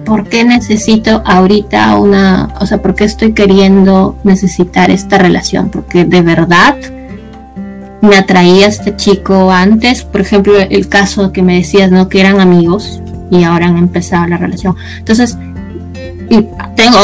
por 0.05 0.29
qué 0.29 0.45
necesito 0.45 1.23
ahorita 1.25 1.97
una, 1.97 2.55
o 2.61 2.67
sea, 2.67 2.81
por 2.81 2.95
qué 2.95 3.05
estoy 3.05 3.33
queriendo 3.33 4.17
necesitar 4.25 4.91
esta 4.91 5.19
relación, 5.19 5.71
porque 5.71 6.05
de 6.05 6.23
verdad 6.23 6.77
me 8.01 8.17
atraía 8.17 8.67
este 8.67 8.97
chico 8.97 9.51
antes, 9.51 10.03
por 10.05 10.21
ejemplo, 10.21 10.55
el 10.59 10.89
caso 10.89 11.33
que 11.33 11.43
me 11.43 11.57
decías, 11.57 11.91
¿no? 11.91 12.09
Que 12.09 12.21
eran 12.21 12.41
amigos 12.41 13.01
y 13.31 13.45
ahora 13.45 13.67
han 13.67 13.77
empezado 13.77 14.27
la 14.27 14.37
relación. 14.37 14.77
Entonces, 14.99 15.37
tengo, 16.29 16.99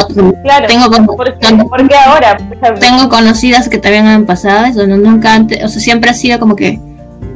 tengo, 0.68 1.68
porque 1.68 1.94
ahora? 1.94 2.36
Tengo 2.80 3.08
conocidas 3.08 3.68
que 3.68 3.78
también 3.78 4.06
han 4.06 4.26
pasado 4.26 4.66
eso, 4.66 4.86
¿no? 4.86 4.96
nunca 4.96 5.34
antes, 5.34 5.62
o 5.64 5.68
sea, 5.68 5.80
siempre 5.80 6.10
ha 6.10 6.14
sido 6.14 6.38
como 6.38 6.56
que 6.56 6.80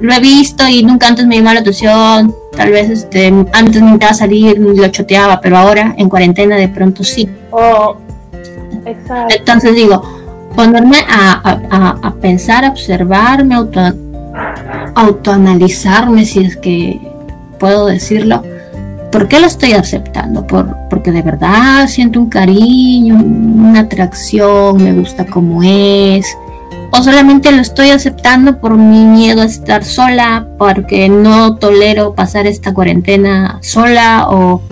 lo 0.00 0.12
he 0.12 0.20
visto 0.20 0.66
y 0.68 0.82
nunca 0.82 1.08
antes 1.08 1.26
me 1.26 1.36
llamó 1.36 1.52
la 1.52 1.60
atención, 1.60 2.34
tal 2.56 2.70
vez 2.70 2.90
este, 2.90 3.26
antes 3.52 3.82
me 3.82 3.98
a 4.04 4.14
salir, 4.14 4.58
lo 4.58 4.88
choteaba, 4.88 5.40
pero 5.40 5.56
ahora 5.56 5.94
en 5.96 6.08
cuarentena 6.08 6.56
de 6.56 6.68
pronto 6.68 7.02
sí. 7.04 7.28
Oh, 7.50 7.96
exacto. 8.84 9.34
Entonces 9.36 9.74
digo, 9.74 10.02
ponerme 10.54 10.98
a, 11.08 11.98
a, 12.02 12.14
pensar, 12.14 12.64
a 12.64 12.70
observarme, 12.70 13.54
auto, 13.54 13.80
autoanalizarme, 14.94 16.24
si 16.24 16.44
es 16.44 16.56
que 16.56 17.00
puedo 17.58 17.86
decirlo. 17.86 18.42
¿Por 19.10 19.28
qué 19.28 19.40
lo 19.40 19.46
estoy 19.46 19.72
aceptando? 19.72 20.46
Por, 20.46 20.76
porque 20.90 21.12
de 21.12 21.22
verdad 21.22 21.88
siento 21.88 22.20
un 22.20 22.28
cariño, 22.28 23.14
una 23.14 23.80
atracción, 23.80 24.82
me 24.82 24.92
gusta 24.92 25.26
como 25.26 25.62
es, 25.62 26.26
o 26.90 27.02
solamente 27.02 27.52
lo 27.52 27.60
estoy 27.60 27.90
aceptando 27.90 28.60
por 28.60 28.76
mi 28.76 29.04
miedo 29.04 29.42
a 29.42 29.44
estar 29.44 29.84
sola, 29.84 30.46
porque 30.58 31.08
no 31.08 31.56
tolero 31.56 32.14
pasar 32.14 32.46
esta 32.46 32.72
cuarentena 32.72 33.58
sola 33.62 34.26
o 34.30 34.62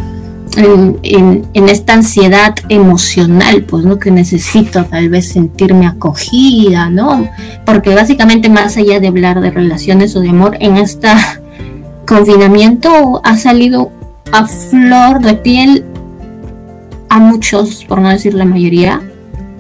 en, 0.57 1.45
esta 1.69 1.93
ansiedad 1.93 2.55
emocional, 2.71 3.65
pues, 3.65 3.85
¿no? 3.85 3.99
Que 3.99 4.11
necesito 4.11 4.85
tal 4.85 5.11
vez 5.11 5.29
sentirme 5.29 5.87
acogida, 5.87 6.89
¿no? 6.89 7.29
Porque 7.67 7.95
básicamente 7.95 8.49
más 8.49 8.77
allá 8.79 8.99
de 8.99 9.09
hablar 9.09 9.41
de 9.41 9.51
relaciones 9.51 10.17
o 10.17 10.21
de 10.21 10.31
amor, 10.31 10.57
en 10.61 10.79
este 10.79 11.09
confinamiento 12.07 13.21
ha 13.25 13.37
salido 13.37 13.93
a 14.33 14.47
flor 14.47 15.21
de 15.21 15.35
piel 15.35 15.85
a 17.09 17.19
muchos, 17.19 17.85
por 17.85 18.01
no 18.01 18.09
decir 18.09 18.35
la 18.35 18.45
mayoría, 18.45 19.01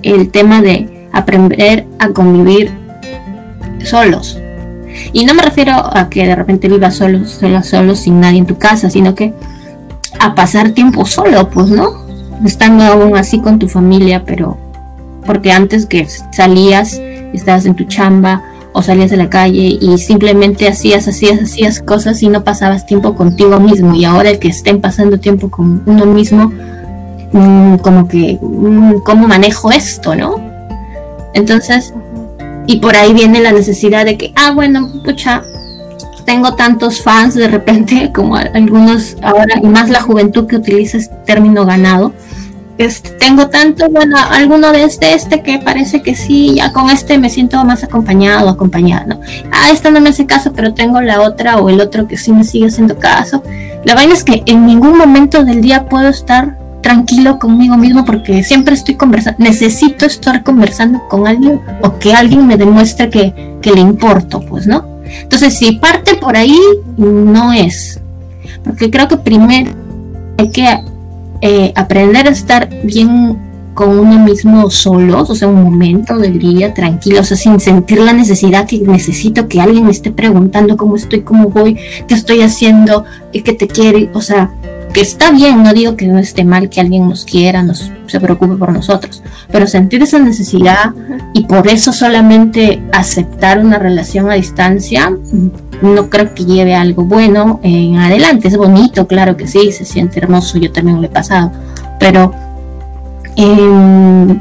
el 0.02 0.30
tema 0.30 0.62
de 0.62 1.08
aprender 1.12 1.86
a 1.98 2.08
convivir 2.10 2.70
solos. 3.84 4.38
Y 5.12 5.24
no 5.24 5.34
me 5.34 5.42
refiero 5.42 5.74
a 5.74 6.08
que 6.08 6.26
de 6.26 6.34
repente 6.34 6.68
vivas 6.68 6.96
solo, 6.96 7.24
solo, 7.26 7.62
solo, 7.62 7.94
sin 7.94 8.20
nadie 8.20 8.38
en 8.38 8.46
tu 8.46 8.58
casa, 8.58 8.90
sino 8.90 9.14
que 9.14 9.32
a 10.18 10.34
pasar 10.34 10.70
tiempo 10.70 11.04
solo, 11.06 11.48
pues, 11.50 11.68
¿no? 11.68 12.06
Estando 12.44 12.84
aún 12.84 13.16
así 13.16 13.40
con 13.40 13.58
tu 13.58 13.68
familia, 13.68 14.24
pero 14.24 14.58
porque 15.24 15.52
antes 15.52 15.86
que 15.86 16.06
salías, 16.32 17.00
estabas 17.32 17.66
en 17.66 17.74
tu 17.74 17.84
chamba 17.84 18.42
o 18.76 18.82
salías 18.82 19.10
a 19.10 19.16
la 19.16 19.30
calle 19.30 19.78
y 19.80 19.96
simplemente 19.96 20.68
hacías, 20.68 21.08
hacías, 21.08 21.40
hacías 21.40 21.80
cosas 21.80 22.22
y 22.22 22.28
no 22.28 22.44
pasabas 22.44 22.84
tiempo 22.84 23.14
contigo 23.14 23.58
mismo. 23.58 23.94
Y 23.94 24.04
ahora 24.04 24.28
el 24.28 24.38
que 24.38 24.48
estén 24.48 24.82
pasando 24.82 25.18
tiempo 25.18 25.50
con 25.50 25.82
uno 25.86 26.04
mismo, 26.04 26.52
mm, 27.32 27.76
como 27.76 28.06
que, 28.06 28.38
mm, 28.38 28.98
¿cómo 29.02 29.28
manejo 29.28 29.72
esto, 29.72 30.14
no? 30.14 30.38
Entonces, 31.32 31.94
y 32.66 32.76
por 32.76 32.94
ahí 32.96 33.14
viene 33.14 33.40
la 33.40 33.50
necesidad 33.50 34.04
de 34.04 34.18
que, 34.18 34.34
ah, 34.36 34.52
bueno, 34.54 34.90
pucha, 35.02 35.42
tengo 36.26 36.54
tantos 36.54 37.02
fans 37.02 37.34
de 37.34 37.48
repente, 37.48 38.12
como 38.14 38.36
algunos 38.36 39.16
ahora, 39.22 39.54
y 39.62 39.66
más 39.68 39.88
la 39.88 40.02
juventud 40.02 40.46
que 40.46 40.56
utiliza 40.56 40.98
este 40.98 41.14
término 41.24 41.64
ganado. 41.64 42.12
Este, 42.78 43.10
tengo 43.10 43.48
tanto, 43.48 43.88
bueno, 43.88 44.16
alguno 44.30 44.70
de 44.70 44.84
este, 44.84 45.14
este 45.14 45.42
que 45.42 45.58
parece 45.58 46.02
que 46.02 46.14
sí, 46.14 46.56
ya 46.56 46.72
con 46.72 46.90
este 46.90 47.16
me 47.16 47.30
siento 47.30 47.64
más 47.64 47.82
acompañado, 47.82 48.50
acompañada, 48.50 49.06
¿no? 49.06 49.20
Ah, 49.50 49.70
esta 49.72 49.90
no 49.90 50.00
me 50.00 50.10
hace 50.10 50.26
caso, 50.26 50.52
pero 50.52 50.74
tengo 50.74 51.00
la 51.00 51.22
otra 51.22 51.56
o 51.56 51.70
el 51.70 51.80
otro 51.80 52.06
que 52.06 52.18
sí 52.18 52.32
me 52.32 52.44
sigue 52.44 52.66
haciendo 52.66 52.98
caso. 52.98 53.42
La 53.84 53.94
vaina 53.94 54.12
es 54.12 54.24
que 54.24 54.42
en 54.44 54.66
ningún 54.66 54.98
momento 54.98 55.42
del 55.42 55.62
día 55.62 55.86
puedo 55.86 56.08
estar 56.08 56.58
tranquilo 56.82 57.38
conmigo 57.38 57.76
mismo 57.76 58.04
porque 58.04 58.44
siempre 58.44 58.74
estoy 58.74 58.94
conversando, 58.94 59.42
necesito 59.42 60.04
estar 60.04 60.44
conversando 60.44 61.08
con 61.08 61.26
alguien 61.26 61.60
o 61.82 61.98
que 61.98 62.14
alguien 62.14 62.46
me 62.46 62.56
demuestre 62.56 63.10
que, 63.10 63.56
le 63.62 63.80
importo, 63.80 64.40
pues, 64.42 64.68
¿no? 64.68 64.84
Entonces, 65.04 65.54
si 65.54 65.72
parte 65.72 66.14
por 66.14 66.36
ahí, 66.36 66.56
no 66.96 67.52
es. 67.52 68.00
Porque 68.62 68.92
creo 68.92 69.08
que 69.08 69.16
primero 69.16 69.72
hay 70.38 70.50
que 70.50 70.78
eh, 71.40 71.72
aprender 71.74 72.26
a 72.26 72.30
estar 72.30 72.68
bien 72.84 73.38
con 73.74 73.98
uno 73.98 74.18
mismo 74.24 74.70
solos, 74.70 75.28
o 75.28 75.34
sea, 75.34 75.48
un 75.48 75.62
momento 75.62 76.16
del 76.16 76.38
día 76.38 76.72
tranquilo, 76.72 77.20
o 77.20 77.24
sea, 77.24 77.36
sin 77.36 77.60
sentir 77.60 78.00
la 78.00 78.14
necesidad 78.14 78.66
que 78.66 78.78
necesito 78.78 79.48
que 79.48 79.60
alguien 79.60 79.84
me 79.84 79.90
esté 79.90 80.10
preguntando 80.10 80.78
cómo 80.78 80.96
estoy, 80.96 81.20
cómo 81.20 81.50
voy, 81.50 81.76
qué 82.08 82.14
estoy 82.14 82.40
haciendo, 82.40 83.04
y 83.32 83.42
que 83.42 83.52
te 83.52 83.68
quiere, 83.68 84.08
o 84.14 84.22
sea, 84.22 84.50
que 84.96 85.02
está 85.02 85.30
bien, 85.30 85.62
no 85.62 85.74
digo 85.74 85.94
que 85.94 86.06
no 86.06 86.18
esté 86.18 86.42
mal 86.42 86.70
que 86.70 86.80
alguien 86.80 87.06
nos 87.06 87.26
quiera, 87.26 87.62
nos 87.62 87.92
se 88.06 88.18
preocupe 88.18 88.56
por 88.56 88.72
nosotros, 88.72 89.22
pero 89.52 89.66
sentir 89.66 90.02
esa 90.02 90.18
necesidad 90.18 90.94
y 91.34 91.44
por 91.44 91.68
eso 91.68 91.92
solamente 91.92 92.82
aceptar 92.94 93.58
una 93.58 93.78
relación 93.78 94.30
a 94.30 94.34
distancia, 94.36 95.12
no 95.82 96.08
creo 96.08 96.34
que 96.34 96.46
lleve 96.46 96.74
algo 96.74 97.04
bueno 97.04 97.60
en 97.62 97.98
adelante. 97.98 98.48
Es 98.48 98.56
bonito, 98.56 99.06
claro 99.06 99.36
que 99.36 99.46
sí, 99.46 99.70
se 99.70 99.84
siente 99.84 100.18
hermoso, 100.18 100.56
yo 100.56 100.72
también 100.72 101.02
lo 101.02 101.06
he 101.06 101.10
pasado, 101.10 101.52
pero 102.00 102.32
em, 103.36 104.38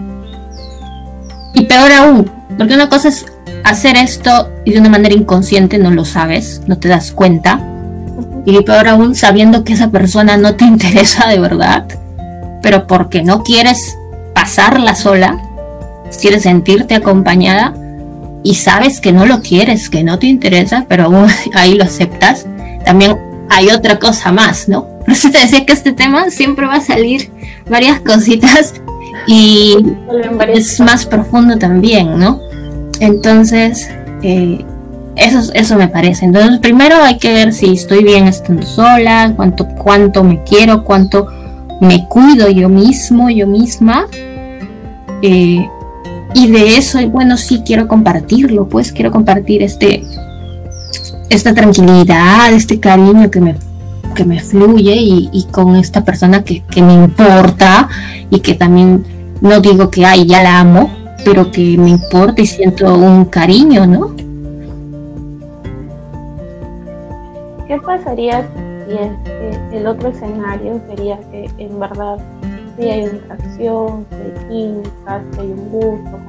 y 1.54 1.66
peor 1.66 1.92
aún, 1.92 2.32
porque 2.58 2.76
una 2.76 2.88
cosa 2.88 3.10
es 3.10 3.26
hacer 3.66 3.98
esto 3.98 4.50
y 4.64 4.72
de 4.72 4.80
una 4.80 4.88
manera 4.88 5.16
inconsciente 5.16 5.80
no 5.80 5.92
lo 5.92 6.06
sabes, 6.06 6.62
no 6.66 6.78
te 6.78 6.88
das 6.88 7.12
cuenta 7.12 7.75
y 8.46 8.62
peor 8.62 8.88
aún 8.88 9.16
sabiendo 9.16 9.64
que 9.64 9.74
esa 9.74 9.90
persona 9.90 10.38
no 10.38 10.56
te 10.56 10.66
interesa 10.66 11.28
de 11.28 11.40
verdad, 11.40 11.86
pero 12.62 12.88
porque 12.88 13.24
no 13.24 13.44
quieres 13.44 13.98
pasarla 14.34 14.96
sola, 14.96 15.38
quieres 16.22 16.44
sentirte 16.44 16.96
acompañada, 16.96 17.74
y 18.44 18.54
sabes 18.54 19.02
que 19.02 19.12
no 19.12 19.26
lo 19.26 19.42
quieres, 19.42 19.90
que 19.90 20.04
no 20.04 20.20
te 20.20 20.28
interesa, 20.28 20.86
pero 20.88 21.12
ahí 21.54 21.74
lo 21.74 21.84
aceptas, 21.84 22.46
también 22.86 23.18
hay 23.50 23.70
otra 23.70 24.00
cosa 24.00 24.32
más, 24.32 24.70
¿no? 24.70 24.86
Por 25.00 25.12
eso 25.12 25.30
te 25.32 25.40
decía 25.40 25.66
que 25.66 25.74
este 25.74 25.94
tema 25.94 26.30
siempre 26.30 26.66
va 26.66 26.76
a 26.76 26.82
salir 26.82 27.32
varias 27.70 28.00
cositas 28.00 28.74
y 29.28 29.78
es 30.54 30.80
más 30.80 31.06
profundo 31.06 31.58
también, 31.58 32.18
¿no? 32.20 32.40
Entonces, 33.00 33.90
eh, 34.22 34.64
eso, 35.16 35.52
eso 35.54 35.76
me 35.78 35.88
parece. 35.88 36.26
Entonces, 36.26 36.60
primero 36.60 36.96
hay 37.02 37.18
que 37.18 37.34
ver 37.34 37.54
si 37.54 37.74
estoy 37.74 38.04
bien 38.04 38.28
estando 38.28 38.66
sola, 38.66 39.34
cuánto, 39.36 39.68
cuánto 39.68 40.24
me 40.24 40.44
quiero, 40.44 40.84
cuánto 40.84 41.28
me 41.82 42.08
cuido 42.08 42.50
yo 42.50 42.70
mismo, 42.70 43.30
yo 43.30 43.48
misma. 43.48 44.08
Eh, 45.22 45.68
y 46.34 46.52
de 46.52 46.78
eso, 46.78 47.00
bueno, 47.10 47.38
sí 47.38 47.64
quiero 47.66 47.88
compartirlo, 47.88 48.68
pues 48.68 48.92
quiero 48.92 49.12
compartir 49.12 49.64
este, 49.64 50.04
esta 51.30 51.54
tranquilidad, 51.54 52.52
este 52.54 52.80
cariño 52.80 53.32
que 53.32 53.40
me, 53.40 53.56
que 54.16 54.26
me 54.26 54.42
fluye 54.42 54.96
y, 54.98 55.48
con 55.52 55.78
esta 55.78 56.04
persona 56.04 56.44
que, 56.44 56.62
que, 56.64 56.82
me 56.82 56.94
importa 56.94 57.88
y 58.30 58.42
que 58.42 58.56
también 58.56 59.06
no 59.40 59.62
digo 59.62 59.90
que, 59.90 60.06
ay, 60.06 60.26
ya 60.26 60.44
la 60.44 60.60
amo, 60.60 60.92
pero 61.24 61.52
que 61.52 61.78
me 61.78 61.90
importa 61.90 62.42
y 62.42 62.46
siento 62.46 62.94
un 62.94 63.26
cariño, 63.26 63.88
¿no? 63.88 64.25
¿Qué 67.76 67.82
pasaría 67.82 68.42
si 68.88 68.94
es 68.94 69.12
que 69.70 69.78
el 69.80 69.86
otro 69.86 70.08
escenario 70.08 70.80
sería 70.88 71.20
que 71.30 71.52
en 71.58 71.78
verdad 71.78 72.18
sí 72.78 72.90
hay 72.90 73.04
una 73.04 73.34
atracción, 73.34 74.06
si 74.10 74.16
hay 74.16 74.48
química, 74.48 75.22
si 75.34 75.40
hay 75.42 75.48
un 75.48 75.70
gusto, 75.72 76.20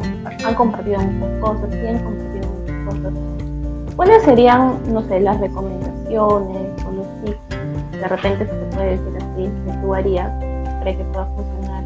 han 0.45 0.55
compartido 0.57 1.00
muchas 1.03 1.41
cosas, 1.41 1.71
sí 1.71 1.87
han 1.87 1.99
compartido 2.03 2.49
muchas 2.50 2.95
cosas? 2.95 3.12
¿Cuáles 3.95 4.23
serían, 4.25 4.81
no 4.93 5.07
sé, 5.07 5.21
las 5.21 5.38
recomendaciones 5.38 6.85
o 6.85 6.91
los 6.91 7.07
tips, 7.25 7.93
de 7.93 8.09
repente 8.09 8.47
se 8.47 8.76
puede 8.76 8.91
decir 8.91 9.17
así, 9.17 9.43
que 9.45 9.79
tú 9.81 9.95
harías 9.95 10.31
para 10.81 10.97
que 10.97 11.05
pueda 11.05 11.26
funcionar 11.26 11.85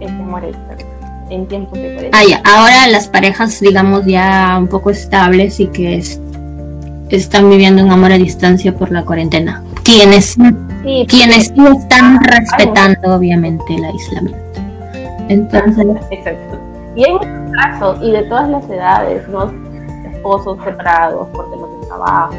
este 0.00 0.22
amor 0.22 0.42
en 1.30 1.46
tiempos 1.46 1.78
de 1.78 1.94
cuarentena? 1.94 2.42
Ah, 2.44 2.58
ahora 2.58 2.88
las 2.88 3.08
parejas, 3.08 3.58
digamos, 3.58 4.04
ya 4.04 4.54
un 4.58 4.68
poco 4.68 4.90
estables 4.90 5.60
y 5.60 5.68
que 5.68 5.96
es 5.96 6.20
están 7.16 7.50
viviendo 7.50 7.84
un 7.84 7.90
amor 7.90 8.12
a 8.12 8.18
distancia 8.18 8.74
por 8.74 8.90
la 8.90 9.04
cuarentena. 9.04 9.62
Quienes, 9.84 10.36
sí, 10.82 11.06
quienes 11.08 11.46
sí 11.46 11.66
están 11.66 12.22
respetando 12.24 13.14
obviamente 13.14 13.74
el 13.74 13.84
aislamiento. 13.84 14.60
Entonces, 15.28 15.86
exacto. 16.10 16.58
Y 16.94 17.04
hay 17.04 17.12
muchos 17.12 17.52
casos, 17.54 17.98
y 18.02 18.12
de 18.12 18.22
todas 18.24 18.48
las 18.48 18.68
edades, 18.68 19.28
¿no? 19.28 19.52
Esposos 20.12 20.58
separados 20.64 21.28
por 21.28 21.50
temas 21.50 21.70
de 21.80 21.86
trabajo, 21.86 22.34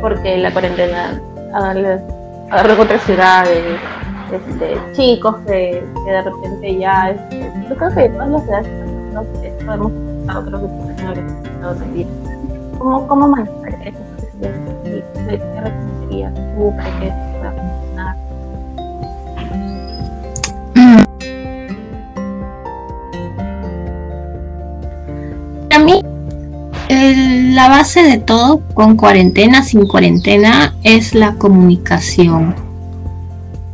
porque 0.00 0.36
la 0.38 0.52
cuarentena 0.52 1.20
agarró 1.54 2.82
otras 2.82 3.02
ciudades, 3.02 3.78
este, 4.32 4.78
chicos 4.92 5.36
que, 5.46 5.82
que, 6.04 6.10
de 6.10 6.22
repente 6.22 6.78
ya, 6.78 7.10
este, 7.10 7.50
yo 7.68 7.76
creo 7.76 7.94
que 7.94 8.00
de 8.00 8.08
todas 8.10 8.28
las 8.28 8.48
edades 8.48 8.68
no, 9.12 9.24
podemos 9.66 9.92
creo 10.48 10.60
que 11.78 12.06
¿Cómo, 12.78 13.06
cómo 13.08 13.28
manejar 13.28 13.59
pueda 14.40 14.54
funcionar? 17.52 18.16
Para 25.68 25.84
mí, 25.84 26.00
la 27.54 27.68
base 27.68 28.02
de 28.02 28.18
todo, 28.18 28.60
con 28.74 28.96
cuarentena, 28.96 29.62
sin 29.62 29.86
cuarentena, 29.86 30.74
es 30.82 31.14
la 31.14 31.34
comunicación. 31.34 32.56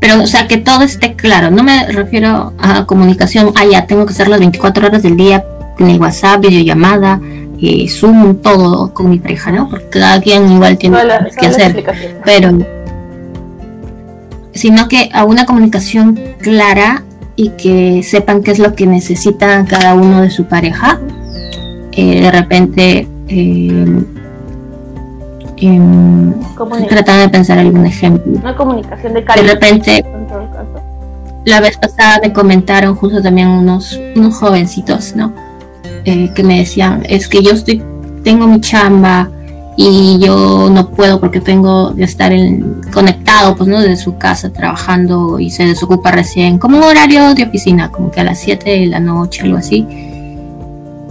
Pero, 0.01 0.23
o 0.23 0.27
sea, 0.27 0.47
que 0.47 0.59
todo 0.59 0.83
esté 0.83 1.15
claro. 1.15 1.51
No 1.51 1.63
me 1.63 1.91
refiero 1.91 2.53
a 2.59 2.85
comunicación, 2.87 3.53
ah, 3.57 3.65
ya 3.65 3.87
tengo 3.87 4.05
que 4.07 4.13
hacer 4.13 4.29
las 4.29 4.41
24 4.41 4.87
horas 4.87 5.03
del 5.03 5.17
día 5.17 5.43
en 5.79 5.91
el 5.91 6.01
WhatsApp, 6.01 6.43
videollamada, 6.43 7.21
eh, 7.61 7.89
Zoom, 7.89 8.37
todo 8.37 8.93
con 8.93 9.11
mi 9.11 9.19
pareja, 9.19 9.51
¿no? 9.51 9.69
Porque 9.69 9.87
cada 9.89 10.21
quien 10.21 10.51
igual 10.51 10.77
tiene 10.79 10.99
que 11.41 11.47
hacer. 11.47 11.85
Pero, 12.25 12.59
sino 14.53 14.89
que 14.89 15.11
a 15.13 15.25
una 15.25 15.47
comunicación 15.47 16.19
clara 16.41 17.03
y 17.37 17.51
que 17.51 18.03
sepan 18.03 18.43
qué 18.43 18.51
es 18.51 18.59
lo 18.59 18.75
que 18.75 18.87
necesita 18.87 19.65
cada 19.67 19.95
uno 19.95 20.23
de 20.23 20.31
su 20.31 20.45
pareja. 20.45 20.99
Eh, 21.93 22.23
de 22.23 22.31
repente, 22.31 23.09
eh, 23.29 24.05
em, 25.57 26.35
tratando 26.89 27.23
de 27.23 27.29
pensar 27.29 27.59
algún 27.59 27.87
ejemplo. 27.87 28.33
Una 28.33 28.57
comunicación 28.57 29.15
de 29.15 29.25
calidad. 29.25 29.47
De 29.47 29.53
repente, 29.53 30.05
la 31.45 31.61
vez 31.61 31.77
pasada 31.79 32.21
me 32.23 32.33
comentaron 32.33 32.97
justo 32.97 33.23
también 33.23 33.49
unos, 33.49 33.99
unos 34.15 34.35
jovencitos, 34.35 35.15
¿no? 35.15 35.33
Eh, 36.07 36.31
que 36.33 36.45
me 36.45 36.59
decían, 36.61 37.03
es 37.09 37.27
que 37.27 37.43
yo 37.43 37.51
estoy, 37.51 37.83
tengo 38.23 38.47
mi 38.47 38.61
chamba 38.61 39.29
y 39.77 40.21
yo 40.21 40.71
no 40.71 40.89
puedo 40.91 41.19
porque 41.19 41.41
tengo 41.41 41.93
que 41.97 42.05
estar 42.05 42.33
conectado, 42.93 43.57
pues, 43.57 43.69
¿no? 43.69 43.81
Desde 43.81 43.97
su 43.97 44.17
casa 44.17 44.53
trabajando 44.53 45.41
y 45.41 45.51
se 45.51 45.67
desocupa 45.67 46.13
recién, 46.13 46.59
como 46.59 46.77
un 46.77 46.85
horario 46.85 47.35
de 47.35 47.43
oficina, 47.43 47.91
como 47.91 48.13
que 48.13 48.21
a 48.21 48.25
las 48.25 48.39
7 48.39 48.71
de 48.71 48.87
la 48.87 49.01
noche, 49.01 49.43
algo 49.43 49.57
así. 49.57 49.85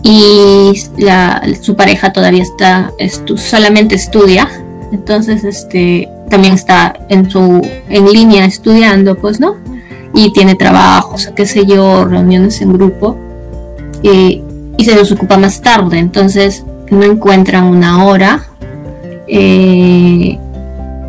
Y 0.02 0.82
la, 0.98 1.44
su 1.60 1.76
pareja 1.76 2.14
todavía 2.14 2.44
está, 2.44 2.94
solamente 3.36 3.96
estudia, 3.96 4.48
entonces, 4.94 5.44
este, 5.44 6.08
también 6.30 6.54
está 6.54 6.94
en 7.10 7.30
su, 7.30 7.62
en 7.90 8.06
línea 8.14 8.46
estudiando, 8.46 9.16
pues, 9.16 9.42
¿no? 9.42 9.58
Y 10.14 10.32
tiene 10.32 10.56
trabajos, 10.56 11.30
qué 11.36 11.46
sé 11.46 11.66
yo, 11.66 12.06
reuniones 12.06 12.62
en 12.62 12.72
grupo. 12.72 13.18
Y 14.02 14.45
y 14.78 14.86
se 14.86 14.96
los 14.96 15.12
ocupa 15.12 15.38
más 15.38 15.62
tarde, 15.62 16.00
entonces 16.00 16.64
no 16.92 17.04
encuentran 17.04 17.66
una 17.66 18.06
hora 18.06 18.46
eh, 19.28 20.38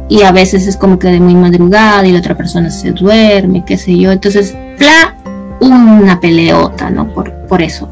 y 0.08 0.22
a 0.22 0.32
veces 0.32 0.66
es 0.66 0.76
como 0.76 0.98
que 0.98 1.08
de 1.08 1.20
muy 1.20 1.34
madrugada 1.34 2.06
y 2.06 2.12
la 2.12 2.20
otra 2.20 2.36
persona 2.36 2.70
se 2.70 2.92
duerme, 2.92 3.64
qué 3.66 3.76
sé 3.76 3.96
yo, 3.96 4.12
entonces, 4.12 4.54
bla, 4.78 5.16
una 5.60 6.20
peleota, 6.20 6.90
¿no? 6.90 7.08
Por, 7.12 7.32
por 7.48 7.62
eso, 7.62 7.88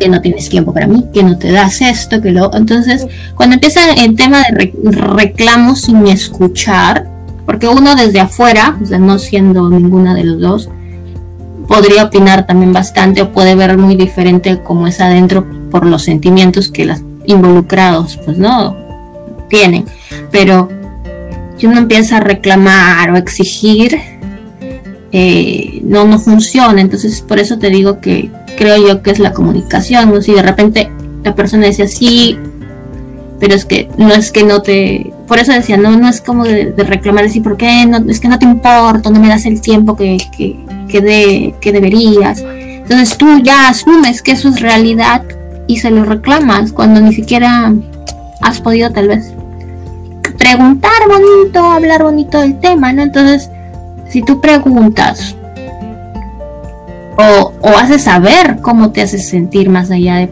que 0.00 0.08
no 0.08 0.20
tienes 0.20 0.48
tiempo 0.48 0.72
para 0.72 0.86
mí, 0.86 1.06
que 1.12 1.22
no 1.22 1.36
te 1.36 1.52
das 1.52 1.80
esto, 1.82 2.20
que 2.22 2.30
lo... 2.30 2.54
Entonces, 2.54 3.06
cuando 3.34 3.54
empieza 3.54 3.80
el 3.92 4.16
tema 4.16 4.42
de 4.50 4.72
reclamos 4.90 5.82
sin 5.82 6.06
escuchar, 6.06 7.06
porque 7.44 7.68
uno 7.68 7.96
desde 7.96 8.20
afuera, 8.20 8.76
no 9.00 9.18
siendo 9.18 9.68
ninguna 9.68 10.14
de 10.14 10.24
los 10.24 10.40
dos, 10.40 10.70
podría 11.68 12.04
opinar 12.04 12.46
también 12.46 12.72
bastante 12.72 13.22
o 13.22 13.32
puede 13.32 13.54
ver 13.54 13.76
muy 13.76 13.94
diferente 13.94 14.60
como 14.62 14.88
es 14.88 15.00
adentro 15.00 15.46
por 15.70 15.86
los 15.86 16.02
sentimientos 16.02 16.68
que 16.68 16.86
los 16.86 17.00
involucrados 17.26 18.18
pues 18.24 18.38
no 18.38 18.74
tienen. 19.48 19.84
Pero 20.32 20.68
si 21.58 21.66
uno 21.66 21.78
empieza 21.78 22.16
a 22.16 22.20
reclamar 22.20 23.10
o 23.10 23.16
exigir 23.16 24.00
eh, 25.12 25.80
no 25.84 26.04
no 26.04 26.18
funciona. 26.18 26.80
Entonces 26.80 27.20
por 27.20 27.38
eso 27.38 27.58
te 27.58 27.70
digo 27.70 28.00
que 28.00 28.30
creo 28.56 28.76
yo 28.84 29.02
que 29.02 29.10
es 29.10 29.18
la 29.18 29.32
comunicación 29.32 30.12
¿no? 30.12 30.22
si 30.22 30.32
de 30.32 30.42
repente 30.42 30.90
la 31.22 31.34
persona 31.34 31.66
dice 31.66 31.86
sí 31.86 32.36
pero 33.40 33.54
es 33.54 33.64
que 33.64 33.88
no 33.96 34.12
es 34.12 34.32
que 34.32 34.44
no 34.44 34.62
te 34.62 35.12
por 35.26 35.38
eso 35.38 35.52
decía 35.52 35.76
no 35.76 35.96
no 35.96 36.08
es 36.08 36.20
como 36.20 36.44
de, 36.44 36.72
reclamar 36.76 37.24
decir 37.24 37.42
por 37.42 37.56
qué 37.56 37.86
no 37.86 37.98
es 38.10 38.20
que 38.20 38.28
no 38.28 38.38
te 38.38 38.46
importa 38.46 39.10
no 39.10 39.20
me 39.20 39.28
das 39.28 39.46
el 39.46 39.60
tiempo 39.60 39.96
que, 39.96 40.16
que 40.36 40.56
que, 40.88 41.00
de, 41.00 41.54
que 41.60 41.72
deberías. 41.72 42.40
Entonces 42.40 43.16
tú 43.16 43.38
ya 43.42 43.68
asumes 43.68 44.22
que 44.22 44.32
eso 44.32 44.48
es 44.48 44.60
realidad 44.60 45.22
y 45.66 45.76
se 45.76 45.90
lo 45.90 46.04
reclamas 46.04 46.72
cuando 46.72 47.00
ni 47.00 47.12
siquiera 47.12 47.72
has 48.40 48.60
podido 48.60 48.90
tal 48.90 49.08
vez 49.08 49.32
preguntar 50.38 50.92
bonito, 51.06 51.62
hablar 51.62 52.02
bonito 52.02 52.40
del 52.40 52.58
tema, 52.58 52.92
¿no? 52.92 53.02
Entonces, 53.02 53.50
si 54.08 54.22
tú 54.22 54.40
preguntas 54.40 55.36
o, 57.16 57.52
o 57.60 57.68
haces 57.76 58.04
saber 58.04 58.58
cómo 58.62 58.92
te 58.92 59.02
haces 59.02 59.28
sentir 59.28 59.68
más 59.68 59.90
allá 59.90 60.16
de 60.16 60.28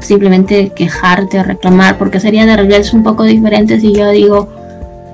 simplemente 0.00 0.72
quejarte 0.74 1.40
o 1.40 1.42
reclamar, 1.42 1.98
porque 1.98 2.20
sería 2.20 2.46
de 2.46 2.56
realidad 2.56 2.82
un 2.92 3.02
poco 3.02 3.24
diferente 3.24 3.80
si 3.80 3.92
yo 3.92 4.10
digo, 4.10 4.48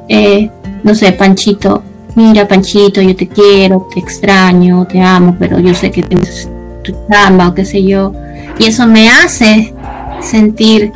eh, 0.09 0.51
no 0.83 0.95
sé, 0.95 1.13
Panchito, 1.13 1.83
mira 2.15 2.47
Panchito, 2.49 3.01
yo 3.01 3.15
te 3.15 3.29
quiero, 3.29 3.89
te 3.93 4.01
extraño, 4.01 4.87
te 4.87 5.01
amo, 5.01 5.37
pero 5.39 5.59
yo 5.59 5.75
sé 5.75 5.91
que 5.91 6.03
tienes 6.03 6.49
tu 6.83 6.93
chamba 7.11 7.49
o 7.49 7.55
qué 7.55 7.65
sé 7.65 7.83
yo. 7.83 8.13
Y 8.59 8.65
eso 8.65 8.87
me 8.87 9.09
hace 9.09 9.73
sentir 10.21 10.93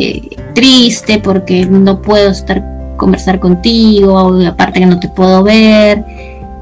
eh, 0.00 0.28
triste 0.54 1.18
porque 1.18 1.66
no 1.66 2.00
puedo 2.00 2.30
estar 2.30 2.78
conversar 2.96 3.38
contigo, 3.38 4.38
aparte 4.46 4.80
que 4.80 4.86
no 4.86 5.00
te 5.00 5.08
puedo 5.08 5.42
ver. 5.42 6.04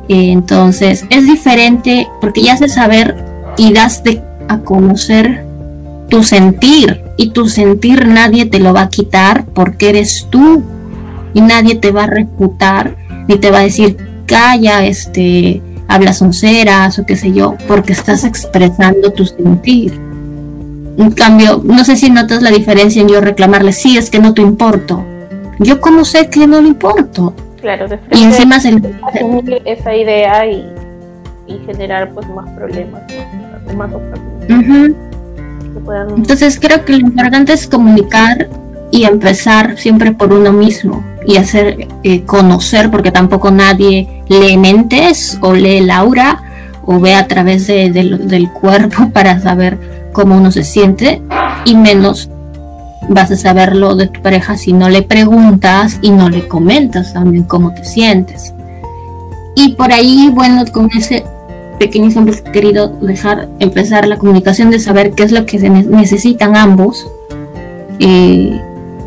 Eh, 0.08 0.30
entonces 0.30 1.04
es 1.10 1.26
diferente 1.26 2.06
porque 2.20 2.42
ya 2.42 2.52
haces 2.52 2.74
saber 2.74 3.16
y 3.56 3.72
das 3.72 4.04
de, 4.04 4.22
a 4.48 4.58
conocer 4.58 5.45
tu 6.08 6.22
sentir 6.22 7.02
y 7.16 7.30
tu 7.30 7.48
sentir 7.48 8.06
nadie 8.06 8.46
te 8.46 8.58
lo 8.58 8.72
va 8.72 8.82
a 8.82 8.88
quitar 8.88 9.46
porque 9.46 9.88
eres 9.88 10.26
tú 10.30 10.62
y 11.34 11.40
nadie 11.40 11.76
te 11.76 11.90
va 11.90 12.04
a 12.04 12.06
refutar 12.06 12.96
ni 13.28 13.36
te 13.36 13.50
va 13.50 13.58
a 13.58 13.62
decir 13.62 13.96
calla, 14.26 14.84
este, 14.84 15.62
hablas 15.88 16.20
onceras 16.22 16.98
o 16.98 17.06
qué 17.06 17.16
sé 17.16 17.32
yo, 17.32 17.56
porque 17.66 17.92
estás 17.92 18.24
expresando 18.24 19.12
tu 19.12 19.24
sentir. 19.24 19.92
En 20.98 21.10
cambio, 21.10 21.60
no 21.62 21.84
sé 21.84 21.96
si 21.96 22.10
notas 22.10 22.42
la 22.42 22.50
diferencia 22.50 23.02
en 23.02 23.08
yo 23.08 23.20
reclamarle, 23.20 23.72
sí, 23.72 23.96
es 23.96 24.10
que 24.10 24.18
no 24.18 24.34
te 24.34 24.42
importo. 24.42 25.04
Yo 25.58 25.80
cómo 25.80 26.04
sé 26.04 26.28
que 26.28 26.46
no 26.46 26.60
le 26.60 26.68
importo. 26.68 27.34
Claro, 27.60 27.88
de 27.88 27.98
y 28.12 28.22
encima 28.22 28.60
se 28.60 28.68
asumir 28.68 29.62
esa 29.64 29.94
idea 29.94 30.46
y, 30.46 30.64
y, 31.46 31.58
generar 31.66 32.12
pues 32.12 32.28
más 32.28 32.48
problemas, 32.50 33.02
más, 33.76 33.92
obstáculos. 33.92 34.94
Entonces 36.16 36.58
creo 36.60 36.84
que 36.84 36.92
lo 36.92 36.98
importante 36.98 37.52
es 37.52 37.66
comunicar 37.66 38.48
y 38.90 39.04
empezar 39.04 39.78
siempre 39.78 40.12
por 40.12 40.32
uno 40.32 40.52
mismo 40.52 41.04
y 41.26 41.36
hacer 41.36 41.88
eh, 42.02 42.22
conocer, 42.22 42.90
porque 42.90 43.10
tampoco 43.10 43.50
nadie 43.50 44.22
lee 44.28 44.56
mentes 44.56 45.38
o 45.40 45.52
lee 45.52 45.80
Laura 45.80 46.42
o 46.84 47.00
ve 47.00 47.14
a 47.14 47.26
través 47.26 47.66
de, 47.66 47.90
del 47.90 48.50
cuerpo 48.50 49.10
para 49.12 49.40
saber 49.40 50.08
cómo 50.12 50.36
uno 50.36 50.50
se 50.50 50.64
siente 50.64 51.20
y 51.64 51.74
menos 51.76 52.30
vas 53.08 53.30
a 53.30 53.36
saberlo 53.36 53.94
de 53.94 54.08
tu 54.08 54.22
pareja 54.22 54.56
si 54.56 54.72
no 54.72 54.88
le 54.88 55.02
preguntas 55.02 55.98
y 56.02 56.10
no 56.10 56.28
le 56.28 56.48
comentas 56.48 57.12
también 57.12 57.44
cómo 57.44 57.74
te 57.74 57.84
sientes. 57.84 58.52
Y 59.54 59.74
por 59.74 59.92
ahí, 59.92 60.30
bueno, 60.32 60.64
con 60.72 60.88
ese 60.96 61.24
pequeño 61.78 62.08
ejemplo 62.08 62.34
he 62.34 62.52
querido 62.52 62.88
dejar 62.88 63.48
empezar 63.58 64.06
la 64.06 64.18
comunicación 64.18 64.70
de 64.70 64.78
saber 64.78 65.12
qué 65.12 65.22
es 65.22 65.32
lo 65.32 65.46
que 65.46 65.58
se 65.58 65.70
necesitan 65.70 66.56
ambos 66.56 67.10
eh, 67.98 68.60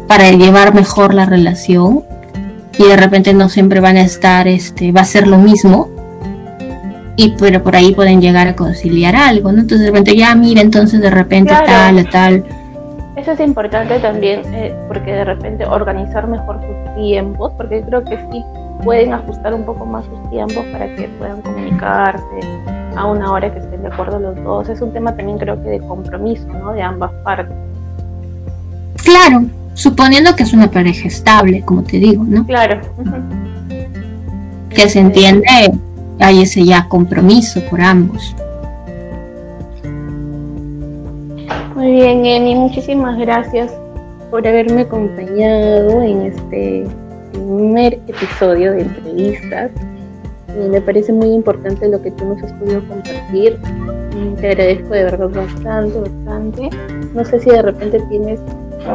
para 0.08 0.32
llevar 0.32 0.74
mejor 0.74 1.14
la 1.14 1.26
relación 1.26 2.04
y 2.78 2.84
de 2.84 2.98
repente 2.98 3.34
no 3.34 3.50
siempre 3.50 3.80
van 3.80 3.98
a 3.98 4.02
estar, 4.02 4.48
este, 4.48 4.92
va 4.92 5.02
a 5.02 5.06
ser 5.06 5.28
lo 5.28 5.38
mismo 5.38 5.90
y 7.16 7.36
pero 7.38 7.62
por 7.62 7.76
ahí 7.76 7.94
pueden 7.94 8.22
llegar 8.22 8.48
a 8.48 8.56
conciliar 8.56 9.16
algo, 9.16 9.52
¿no? 9.52 9.60
Entonces 9.60 9.82
de 9.82 9.88
repente 9.88 10.16
ya 10.16 10.34
mira, 10.36 10.62
entonces 10.62 11.02
de 11.02 11.10
repente 11.10 11.54
tal, 11.54 12.10
tal. 12.10 12.46
Eso 13.18 13.34
es 13.34 13.40
importante 13.42 14.00
también 14.00 14.42
eh, 14.54 14.74
porque 14.88 15.12
de 15.12 15.26
repente 15.26 15.66
organizar 15.66 16.28
mejor 16.28 16.62
sus 16.62 16.96
tiempos, 16.96 17.52
porque 17.58 17.82
creo 17.82 18.06
que 18.06 18.18
sí 18.32 18.44
pueden 18.84 19.13
ajustar 19.13 19.54
un 19.54 19.63
poco 19.63 19.86
más 19.86 20.06
sus 20.06 20.30
tiempos 20.30 20.65
para 20.72 20.94
que 20.96 21.08
puedan 21.20 21.42
comunicarse 21.42 22.24
a 22.96 23.06
una 23.06 23.32
hora 23.32 23.54
que 23.54 23.60
estén 23.60 23.82
de 23.82 23.88
acuerdo 23.88 24.20
los 24.20 24.36
dos. 24.44 24.70
Es 24.70 24.82
un 24.82 24.94
tema 24.94 25.15
también 25.15 25.38
creo 25.38 25.62
que 25.62 25.70
de 25.70 25.80
compromiso, 25.80 26.48
¿no? 26.48 26.74
De 26.74 26.82
ambas 26.82 27.12
partes. 27.24 27.56
Claro, 29.04 29.46
suponiendo 29.74 30.36
que 30.36 30.44
es 30.44 30.54
una 30.54 30.70
pareja 30.70 31.08
estable, 31.08 31.62
como 31.62 31.84
te 31.84 31.98
digo, 31.98 32.24
¿no? 32.24 32.46
Claro. 32.46 32.82
Que 34.70 34.89
se 34.89 35.00
entiende, 35.00 35.46
hay 36.20 36.42
ese 36.42 36.63
ya 36.63 36.88
compromiso 36.88 37.62
por 37.70 37.82
ambos. 37.82 38.36
Muy 41.76 41.92
bien, 41.94 42.26
Emi, 42.26 42.56
muchísimas 42.56 43.18
gracias 43.18 43.72
por 44.30 44.46
haberme 44.46 44.82
acompañado 44.82 46.02
en 46.02 46.22
este 46.24 46.86
primer 47.32 47.94
episodio 48.08 48.74
de 48.74 48.82
entrevistas. 48.82 49.72
Eh, 50.50 50.68
me 50.70 50.82
parece 50.82 51.13
muy 51.13 51.30
importante 51.30 51.88
lo 51.88 52.02
que 52.02 52.12
tú 52.12 52.26
nos 52.26 52.44
has 52.44 52.54
podido 52.54 52.88
compartir. 52.88 53.60
Te 54.42 54.48
agradezco 54.48 54.89
de 54.89 55.04
verdad 55.04 55.30
bastante, 55.30 56.00
bastante. 56.00 56.70
No 57.13 57.24
sé 57.24 57.39
si 57.39 57.50
de 57.50 57.62
repente 57.62 58.00
tienes 58.10 58.39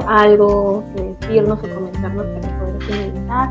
algo 0.06 0.84
que 0.94 1.14
decirnos 1.20 1.58
o 1.58 1.74
comentarnos 1.74 2.26
para 2.26 2.58
poder 2.58 2.82
finalizar. 2.82 3.50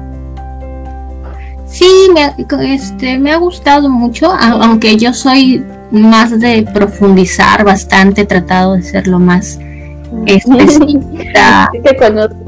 Sí, 1.65 2.07
me, 2.13 2.73
este, 2.73 3.17
me 3.17 3.31
ha 3.31 3.37
gustado 3.37 3.89
mucho, 3.89 4.31
aunque 4.31 4.95
yo 4.97 5.13
soy 5.13 5.65
más 5.89 6.39
de 6.39 6.67
profundizar 6.73 7.63
bastante, 7.63 8.25
tratado 8.25 8.75
de 8.75 8.83
ser 8.83 9.07
lo 9.07 9.19
más 9.19 9.59
específica. 10.27 11.71
que 11.71 11.95
conozco. 11.95 12.42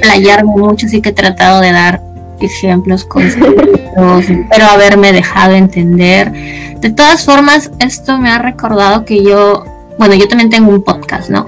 Playarme 0.00 0.52
mucho, 0.56 0.86
así 0.86 1.00
que 1.00 1.10
he 1.10 1.12
tratado 1.12 1.60
de 1.60 1.72
dar 1.72 2.02
ejemplos, 2.40 3.04
conceptos, 3.04 4.24
pero 4.50 4.64
haberme 4.66 5.12
dejado 5.12 5.54
entender. 5.54 6.32
De 6.80 6.90
todas 6.90 7.24
formas, 7.24 7.70
esto 7.78 8.18
me 8.18 8.30
ha 8.30 8.38
recordado 8.38 9.04
que 9.04 9.22
yo, 9.22 9.64
bueno, 9.98 10.14
yo 10.14 10.28
también 10.28 10.50
tengo 10.50 10.70
un 10.70 10.82
podcast, 10.82 11.30
¿no? 11.30 11.46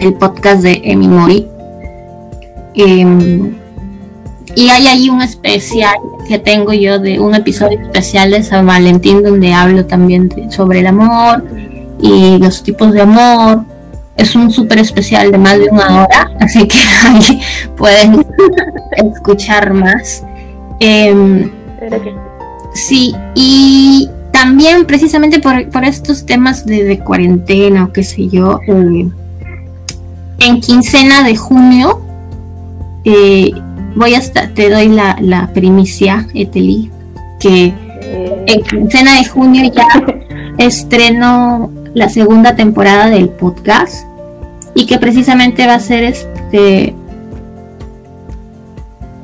El 0.00 0.14
podcast 0.14 0.62
de 0.62 0.80
Emi 0.84 1.08
Mori. 1.08 1.48
Em, 2.74 3.54
y 4.54 4.68
hay 4.68 4.86
ahí 4.86 5.10
un 5.10 5.22
especial 5.22 5.96
que 6.28 6.38
tengo 6.38 6.72
yo 6.72 6.98
de 6.98 7.18
un 7.18 7.34
episodio 7.34 7.80
especial 7.80 8.30
de 8.30 8.42
San 8.42 8.66
Valentín 8.66 9.22
donde 9.22 9.52
hablo 9.52 9.86
también 9.86 10.30
sobre 10.50 10.80
el 10.80 10.86
amor 10.86 11.44
y 12.00 12.38
los 12.38 12.62
tipos 12.62 12.92
de 12.92 13.02
amor. 13.02 13.64
Es 14.16 14.34
un 14.36 14.50
súper 14.50 14.78
especial 14.78 15.32
de 15.32 15.38
más 15.38 15.58
de 15.58 15.68
una 15.70 16.02
hora, 16.02 16.30
así 16.40 16.66
que 16.68 16.76
ahí 17.06 17.40
pueden 17.76 18.26
escuchar 18.96 19.72
más. 19.72 20.22
Em, 20.80 21.50
sí, 22.74 23.14
y 23.34 24.08
también 24.32 24.84
precisamente 24.86 25.38
por, 25.38 25.68
por 25.70 25.84
estos 25.84 26.26
temas 26.26 26.66
de, 26.66 26.98
cuarentena 26.98 27.84
o 27.84 27.92
qué 27.92 28.02
sé 28.02 28.28
yo, 28.28 28.60
eh, 28.66 29.08
en 30.38 30.60
quincena 30.60 31.22
de 31.22 31.36
junio 31.36 32.00
eh, 33.04 33.52
voy 33.94 34.14
hasta, 34.14 34.48
te 34.48 34.70
doy 34.70 34.88
la, 34.88 35.16
la 35.20 35.52
primicia, 35.52 36.26
Eteli, 36.34 36.90
que 37.40 37.72
en 38.46 38.62
quincena 38.62 39.16
de 39.16 39.24
junio 39.24 39.70
ya 39.74 39.86
estreno 40.58 41.70
la 41.94 42.08
segunda 42.08 42.56
temporada 42.56 43.08
del 43.10 43.28
podcast 43.28 44.06
y 44.74 44.86
que 44.86 44.98
precisamente 44.98 45.66
va 45.66 45.74
a 45.74 45.80
ser 45.80 46.04
este 46.04 46.94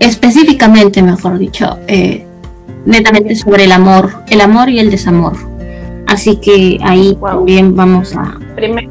específicamente, 0.00 1.02
mejor 1.02 1.38
dicho, 1.38 1.78
eh, 1.86 2.24
netamente 2.86 3.34
sobre 3.34 3.64
el 3.64 3.72
amor, 3.72 4.24
el 4.28 4.40
amor 4.40 4.70
y 4.70 4.78
el 4.78 4.90
desamor. 4.90 5.36
Así 6.06 6.36
que 6.36 6.78
ahí 6.82 7.16
también 7.20 7.74
vamos 7.74 8.14
a... 8.16 8.38
Primero, 8.54 8.90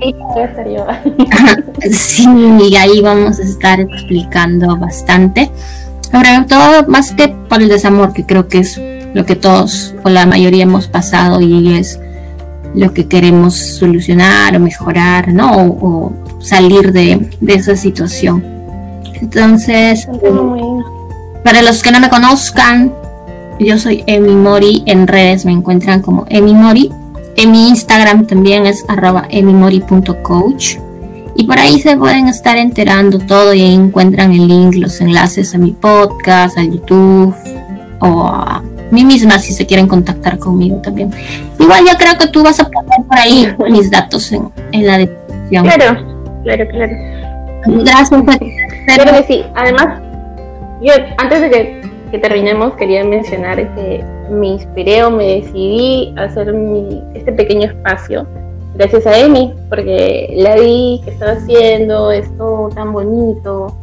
sí, 1.90 2.28
y 2.70 2.76
ahí 2.76 3.00
vamos 3.00 3.38
a 3.38 3.42
estar 3.42 3.80
explicando 3.80 4.76
bastante. 4.76 5.50
Sobre 6.00 6.28
todo, 6.46 6.86
más 6.88 7.12
que 7.12 7.28
por 7.28 7.62
el 7.62 7.68
desamor, 7.68 8.12
que 8.12 8.24
creo 8.24 8.48
que 8.48 8.58
es 8.58 8.80
lo 9.14 9.24
que 9.24 9.36
todos 9.36 9.94
o 10.04 10.10
la 10.10 10.26
mayoría 10.26 10.64
hemos 10.64 10.86
pasado 10.88 11.40
y 11.40 11.74
es 11.74 11.98
lo 12.74 12.92
que 12.92 13.06
queremos 13.06 13.54
solucionar 13.54 14.56
o 14.56 14.60
mejorar, 14.60 15.32
¿no? 15.32 15.56
O, 15.56 16.12
salir 16.40 16.92
de, 16.92 17.28
de 17.40 17.54
esa 17.54 17.74
situación. 17.76 18.44
Entonces, 19.20 20.06
para 21.42 21.62
los 21.62 21.82
que 21.82 21.90
no 21.90 21.98
me 21.98 22.08
conozcan, 22.08 22.92
yo 23.58 23.76
soy 23.76 24.04
Emi 24.06 24.34
Mori, 24.34 24.84
en 24.86 25.08
redes 25.08 25.44
me 25.44 25.52
encuentran 25.52 26.00
como 26.00 26.26
Emi 26.28 26.54
Mori. 26.54 26.90
En 27.36 27.52
mi 27.52 27.68
Instagram 27.68 28.26
también 28.26 28.66
es 28.66 28.84
arroba 28.88 29.26
emimori.coach. 29.30 30.76
Y 31.36 31.44
por 31.44 31.58
ahí 31.58 31.80
se 31.80 31.96
pueden 31.96 32.28
estar 32.28 32.56
enterando 32.56 33.18
todo 33.18 33.54
y 33.54 33.62
ahí 33.62 33.74
encuentran 33.74 34.32
el 34.32 34.48
link, 34.48 34.74
los 34.74 35.00
enlaces 35.00 35.54
a 35.54 35.58
mi 35.58 35.70
podcast, 35.70 36.58
a 36.58 36.64
YouTube 36.64 37.34
o 38.00 38.26
a 38.26 38.62
mí 38.90 39.04
misma 39.04 39.38
si 39.38 39.52
se 39.52 39.66
quieren 39.66 39.86
contactar 39.86 40.38
conmigo 40.38 40.80
también. 40.82 41.10
Igual 41.58 41.80
yo 41.90 41.96
creo 41.98 42.16
que 42.18 42.28
tú 42.28 42.42
vas 42.42 42.60
a 42.60 42.64
poner 42.68 43.06
por 43.06 43.18
ahí 43.18 43.54
mis 43.70 43.90
datos 43.90 44.30
en, 44.32 44.50
en 44.72 44.86
la 44.86 44.98
descripción. 44.98 45.64
Claro, 45.64 46.06
claro, 46.44 46.68
claro. 46.68 46.92
Gracias. 47.66 48.22
Pero 48.86 49.12
que 49.12 49.24
sí, 49.26 49.44
además, 49.54 50.00
yo 50.82 50.92
antes 51.18 51.40
de 51.42 51.50
que, 51.50 51.80
que, 52.10 52.18
terminemos 52.18 52.74
quería 52.74 53.04
mencionar 53.04 53.56
que 53.74 54.04
me 54.30 54.46
inspiré 54.46 55.04
o 55.04 55.10
me 55.10 55.40
decidí 55.40 56.14
a 56.16 56.24
hacer 56.24 56.52
mi, 56.52 57.02
este 57.14 57.32
pequeño 57.32 57.68
espacio 57.68 58.26
gracias 58.78 59.06
a 59.06 59.18
Emi, 59.18 59.52
porque 59.68 60.32
la 60.36 60.54
vi 60.56 61.00
que 61.04 61.10
estaba 61.10 61.32
haciendo 61.32 62.12
esto 62.12 62.70
tan 62.74 62.92
bonito 62.92 63.76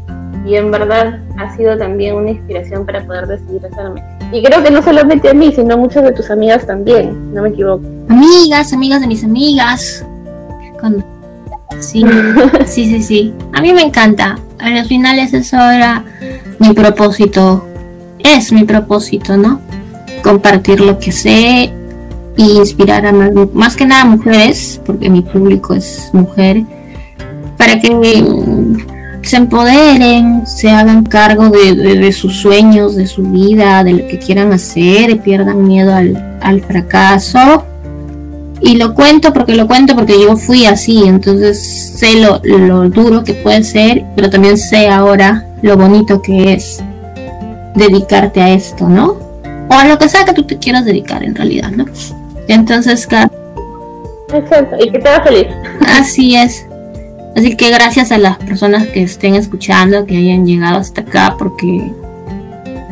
y 0.45 0.55
en 0.55 0.71
verdad 0.71 1.19
ha 1.37 1.55
sido 1.55 1.77
también 1.77 2.15
una 2.15 2.31
inspiración 2.31 2.85
para 2.85 3.05
poder 3.05 3.27
decidir 3.27 3.65
hacerme. 3.65 4.01
Y 4.31 4.43
creo 4.43 4.63
que 4.63 4.71
no 4.71 4.81
solamente 4.81 5.29
a 5.29 5.33
mí, 5.33 5.51
sino 5.55 5.75
a 5.75 5.77
muchas 5.77 6.03
de 6.03 6.11
tus 6.11 6.29
amigas 6.29 6.65
también, 6.65 7.33
no 7.33 7.43
me 7.43 7.49
equivoco. 7.49 7.83
Amigas, 8.09 8.73
amigas 8.73 9.01
de 9.01 9.07
mis 9.07 9.23
amigas. 9.23 10.05
Sí, 11.79 12.03
sí, 12.65 12.85
sí, 12.85 13.01
sí. 13.01 13.33
A 13.53 13.61
mí 13.61 13.73
me 13.73 13.81
encanta. 13.81 14.38
A 14.59 14.69
los 14.69 14.88
finales 14.88 15.33
eso 15.33 15.57
era 15.57 16.03
mi 16.59 16.73
propósito. 16.73 17.65
Es 18.19 18.51
mi 18.51 18.63
propósito, 18.63 19.38
¿no? 19.38 19.61
Compartir 20.23 20.79
lo 20.79 20.97
que 20.97 21.11
sé 21.11 21.71
y 22.38 22.57
inspirar 22.57 23.05
a 23.05 23.11
más, 23.11 23.31
más 23.53 23.75
que 23.75 23.85
nada 23.85 24.05
mujeres, 24.05 24.81
porque 24.85 25.09
mi 25.09 25.21
público 25.21 25.73
es 25.73 26.09
mujer, 26.13 26.63
para 27.57 27.79
que 27.79 27.89
se 29.25 29.38
empoderen, 29.38 30.45
se 30.45 30.69
hagan 30.69 31.03
cargo 31.03 31.49
de, 31.49 32.11
sus 32.11 32.35
sueños, 32.38 32.95
de 32.95 33.07
su 33.07 33.23
vida, 33.23 33.83
de 33.83 33.93
lo 33.93 34.07
que 34.07 34.19
quieran 34.19 34.53
hacer, 34.53 35.19
pierdan 35.19 35.67
miedo 35.67 35.93
al, 35.93 36.61
fracaso. 36.61 37.65
Y 38.61 38.77
lo 38.77 38.93
cuento 38.93 39.33
porque 39.33 39.55
lo 39.55 39.67
cuento 39.67 39.95
porque 39.95 40.19
yo 40.19 40.38
fui 40.38 40.65
así, 40.65 41.03
entonces 41.05 41.93
sé 41.97 42.19
lo, 42.19 42.39
lo 42.43 42.89
duro 42.89 43.23
que 43.23 43.33
puede 43.33 43.63
ser, 43.63 44.05
pero 44.15 44.29
también 44.29 44.57
sé 44.57 44.88
ahora 44.89 45.45
lo 45.61 45.77
bonito 45.77 46.21
que 46.21 46.53
es 46.53 46.81
dedicarte 47.75 48.41
a 48.41 48.49
esto, 48.53 48.88
¿no? 48.88 49.17
O 49.69 49.73
a 49.73 49.85
lo 49.85 49.97
que 49.97 50.09
sea 50.09 50.25
que 50.25 50.33
tú 50.33 50.43
te 50.43 50.57
quieras 50.57 50.85
dedicar 50.85 51.23
en 51.23 51.35
realidad, 51.35 51.71
¿no? 51.71 51.85
Entonces, 52.47 53.07
Exacto, 54.33 54.75
y 54.79 54.91
que 54.91 54.99
te 54.99 55.09
haga 55.09 55.23
feliz. 55.23 55.47
Así 55.88 56.35
es. 56.35 56.65
Así 57.35 57.55
que 57.57 57.69
gracias 57.69 58.11
a 58.11 58.17
las 58.17 58.37
personas 58.37 58.87
que 58.87 59.03
estén 59.03 59.35
escuchando, 59.35 60.05
que 60.05 60.17
hayan 60.17 60.45
llegado 60.45 60.77
hasta 60.77 61.01
acá, 61.01 61.35
porque 61.37 61.91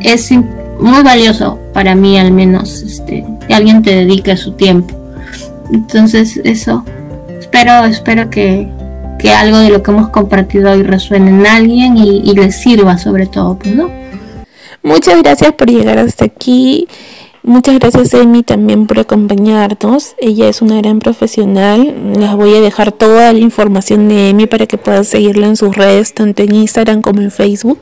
es 0.00 0.30
muy 0.78 1.02
valioso 1.02 1.58
para 1.72 1.94
mí 1.94 2.18
al 2.18 2.30
menos 2.30 2.82
este, 2.82 3.24
que 3.46 3.54
alguien 3.54 3.82
te 3.82 3.94
dedique 3.94 4.36
su 4.36 4.52
tiempo. 4.52 4.94
Entonces 5.72 6.40
eso, 6.44 6.84
espero, 7.28 7.84
espero 7.84 8.28
que, 8.28 8.68
algo 9.38 9.56
de 9.56 9.70
lo 9.70 9.82
que 9.82 9.90
hemos 9.90 10.10
compartido 10.10 10.70
hoy 10.70 10.82
resuene 10.82 11.30
en 11.30 11.46
alguien 11.46 11.96
y, 11.96 12.18
y 12.30 12.34
les 12.34 12.56
sirva 12.56 12.98
sobre 12.98 13.26
todo, 13.26 13.58
pues, 13.58 13.74
¿no? 13.74 13.88
Muchas 14.82 15.22
gracias 15.22 15.54
por 15.54 15.70
llegar 15.70 15.98
hasta 15.98 16.26
aquí. 16.26 16.86
Muchas 17.46 17.78
gracias 17.78 18.14
Amy 18.14 18.42
también 18.42 18.86
por 18.86 18.98
acompañarnos. 18.98 20.14
Ella 20.16 20.48
es 20.48 20.62
una 20.62 20.78
gran 20.78 20.98
profesional. 20.98 21.94
Les 22.18 22.34
voy 22.34 22.54
a 22.54 22.60
dejar 22.62 22.90
toda 22.90 23.34
la 23.34 23.38
información 23.38 24.08
de 24.08 24.30
Amy 24.30 24.46
para 24.46 24.66
que 24.66 24.78
puedan 24.78 25.04
seguirla 25.04 25.48
en 25.48 25.56
sus 25.56 25.76
redes, 25.76 26.14
tanto 26.14 26.42
en 26.42 26.54
Instagram 26.54 27.02
como 27.02 27.20
en 27.20 27.30
Facebook. 27.30 27.80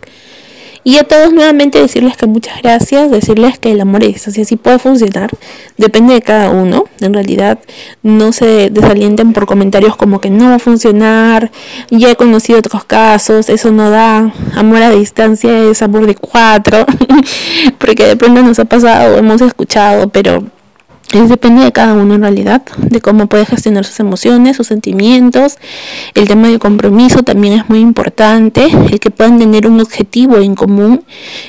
Y 0.85 0.97
a 0.97 1.05
todos 1.05 1.33
nuevamente 1.33 1.81
decirles 1.81 2.17
que 2.17 2.27
muchas 2.27 2.61
gracias, 2.61 3.11
decirles 3.11 3.57
que 3.59 3.71
el 3.71 3.81
amor 3.81 4.03
es 4.03 4.27
así, 4.27 4.43
así 4.43 4.57
puede 4.57 4.81
funcionar, 4.81 5.31
depende 5.77 6.15
de 6.15 6.23
cada 6.23 6.51
uno. 6.51 6.87
En 7.01 7.15
realidad 7.15 7.61
no 8.03 8.33
se 8.33 8.69
desalienten 8.71 9.33
por 9.33 9.47
comentarios 9.47 9.97
como 9.97 10.21
que 10.21 10.31
no 10.31 10.47
va 10.47 10.57
a 10.57 10.59
funcionar, 10.59 11.53
ya 11.91 12.11
he 12.11 12.17
conocido 12.17 12.59
otros 12.59 12.85
casos, 12.85 13.49
eso 13.49 13.71
no 13.71 13.91
da, 13.91 14.33
amor 14.57 14.83
a 14.83 14.91
distancia 14.91 15.71
es 15.71 15.83
amor 15.83 16.07
de 16.07 16.17
cuatro, 16.17 16.85
porque 17.79 18.07
de 18.07 18.17
pronto 18.17 18.43
nos 18.43 18.59
ha 18.59 18.65
pasado, 18.65 19.19
hemos 19.19 19.41
escuchado, 19.41 20.09
pero 20.09 20.43
es 21.13 21.29
depende 21.29 21.63
de 21.65 21.73
cada 21.73 21.95
uno 21.95 22.15
en 22.15 22.23
realidad, 22.23 22.63
de 22.79 23.01
cómo 23.01 23.27
puede 23.27 23.45
gestionar 23.47 23.85
sus 23.85 24.01
emociones, 24.01 24.57
sus 24.57 24.67
sentimientos. 24.67 25.59
El 26.15 26.27
tema 26.27 26.49
del 26.49 26.59
compromiso 26.59 27.23
también 27.23 27.55
es 27.55 27.69
muy 27.69 27.81
importante, 27.81 28.67
el 28.67 29.01
que 29.01 29.11
puedan 29.11 29.39
tener 29.39 29.67
un 29.67 29.81
objetivo 29.81 30.39
en 30.39 30.55
común. 30.55 31.05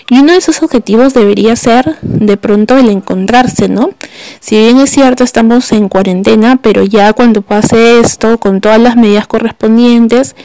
Y 0.10 0.20
uno 0.20 0.34
de 0.34 0.40
esos 0.40 0.62
objetivos 0.62 1.14
debería 1.14 1.56
ser 1.56 1.98
de 2.02 2.38
pronto 2.38 2.78
el 2.78 2.90
encontrarse, 2.90 3.70
¿no? 3.70 3.92
Si 4.40 4.58
bien 4.58 4.80
es 4.80 4.90
cierto, 4.90 5.24
estamos 5.24 5.72
en 5.72 5.90
cuarentena, 5.90 6.60
pero 6.62 6.84
ya 6.84 7.14
cuando 7.14 7.42
pase 7.42 8.00
esto, 8.00 8.38
con 8.38 8.62
todas 8.62 8.80
las 8.80 8.96
medidas 8.96 9.28
correspondientes, 9.28 10.36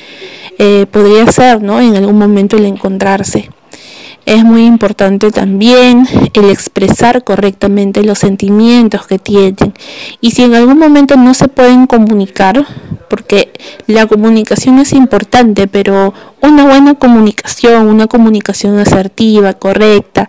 eh, 0.58 0.86
podría 0.90 1.30
ser, 1.30 1.62
¿no? 1.62 1.80
En 1.80 1.96
algún 1.96 2.18
momento 2.18 2.56
el 2.56 2.66
encontrarse. 2.66 3.50
Es 4.28 4.44
muy 4.44 4.66
importante 4.66 5.30
también 5.30 6.06
el 6.34 6.50
expresar 6.50 7.24
correctamente 7.24 8.02
los 8.04 8.18
sentimientos 8.18 9.06
que 9.06 9.18
tienen. 9.18 9.72
Y 10.20 10.32
si 10.32 10.42
en 10.42 10.54
algún 10.54 10.78
momento 10.78 11.16
no 11.16 11.32
se 11.32 11.48
pueden 11.48 11.86
comunicar, 11.86 12.66
porque 13.08 13.50
la 13.86 14.04
comunicación 14.04 14.80
es 14.80 14.92
importante, 14.92 15.66
pero 15.66 16.12
una 16.42 16.66
buena 16.66 16.94
comunicación, 16.96 17.86
una 17.86 18.06
comunicación 18.06 18.78
asertiva, 18.78 19.54
correcta, 19.54 20.28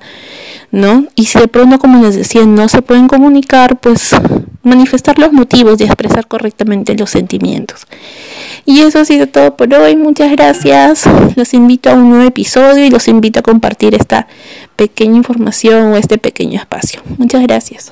¿no? 0.72 1.06
Y 1.16 1.26
si 1.26 1.40
de 1.40 1.48
pronto, 1.48 1.80
como 1.80 2.04
les 2.04 2.16
decía, 2.16 2.46
no 2.46 2.70
se 2.70 2.82
pueden 2.82 3.08
comunicar, 3.08 3.80
pues 3.80 4.16
manifestar 4.64 5.18
los 5.20 5.32
motivos 5.32 5.80
y 5.80 5.86
expresar 5.86 6.28
correctamente 6.28 6.96
los 6.96 7.10
sentimientos. 7.10 7.86
Y 8.66 8.82
eso 8.82 9.00
ha 9.00 9.06
sido 9.06 9.28
todo 9.28 9.56
por 9.56 9.74
hoy. 9.74 9.96
Muchas 9.96 10.32
gracias. 10.32 11.06
Los 11.36 11.54
invito 11.54 11.90
a 11.90 11.94
un 11.94 12.10
nuevo 12.10 12.26
episodio 12.26 12.86
y 12.86 12.90
los 12.90 13.08
invito 13.08 13.40
a 13.40 13.44
compartir 13.44 13.96
esta 13.96 14.28
pequeña 14.76 15.18
información 15.18 15.94
o 15.94 15.98
este 15.98 16.18
pequeño 16.18 16.60
espacio. 16.60 17.02
Muchas 17.18 17.42
gracias. 17.42 17.92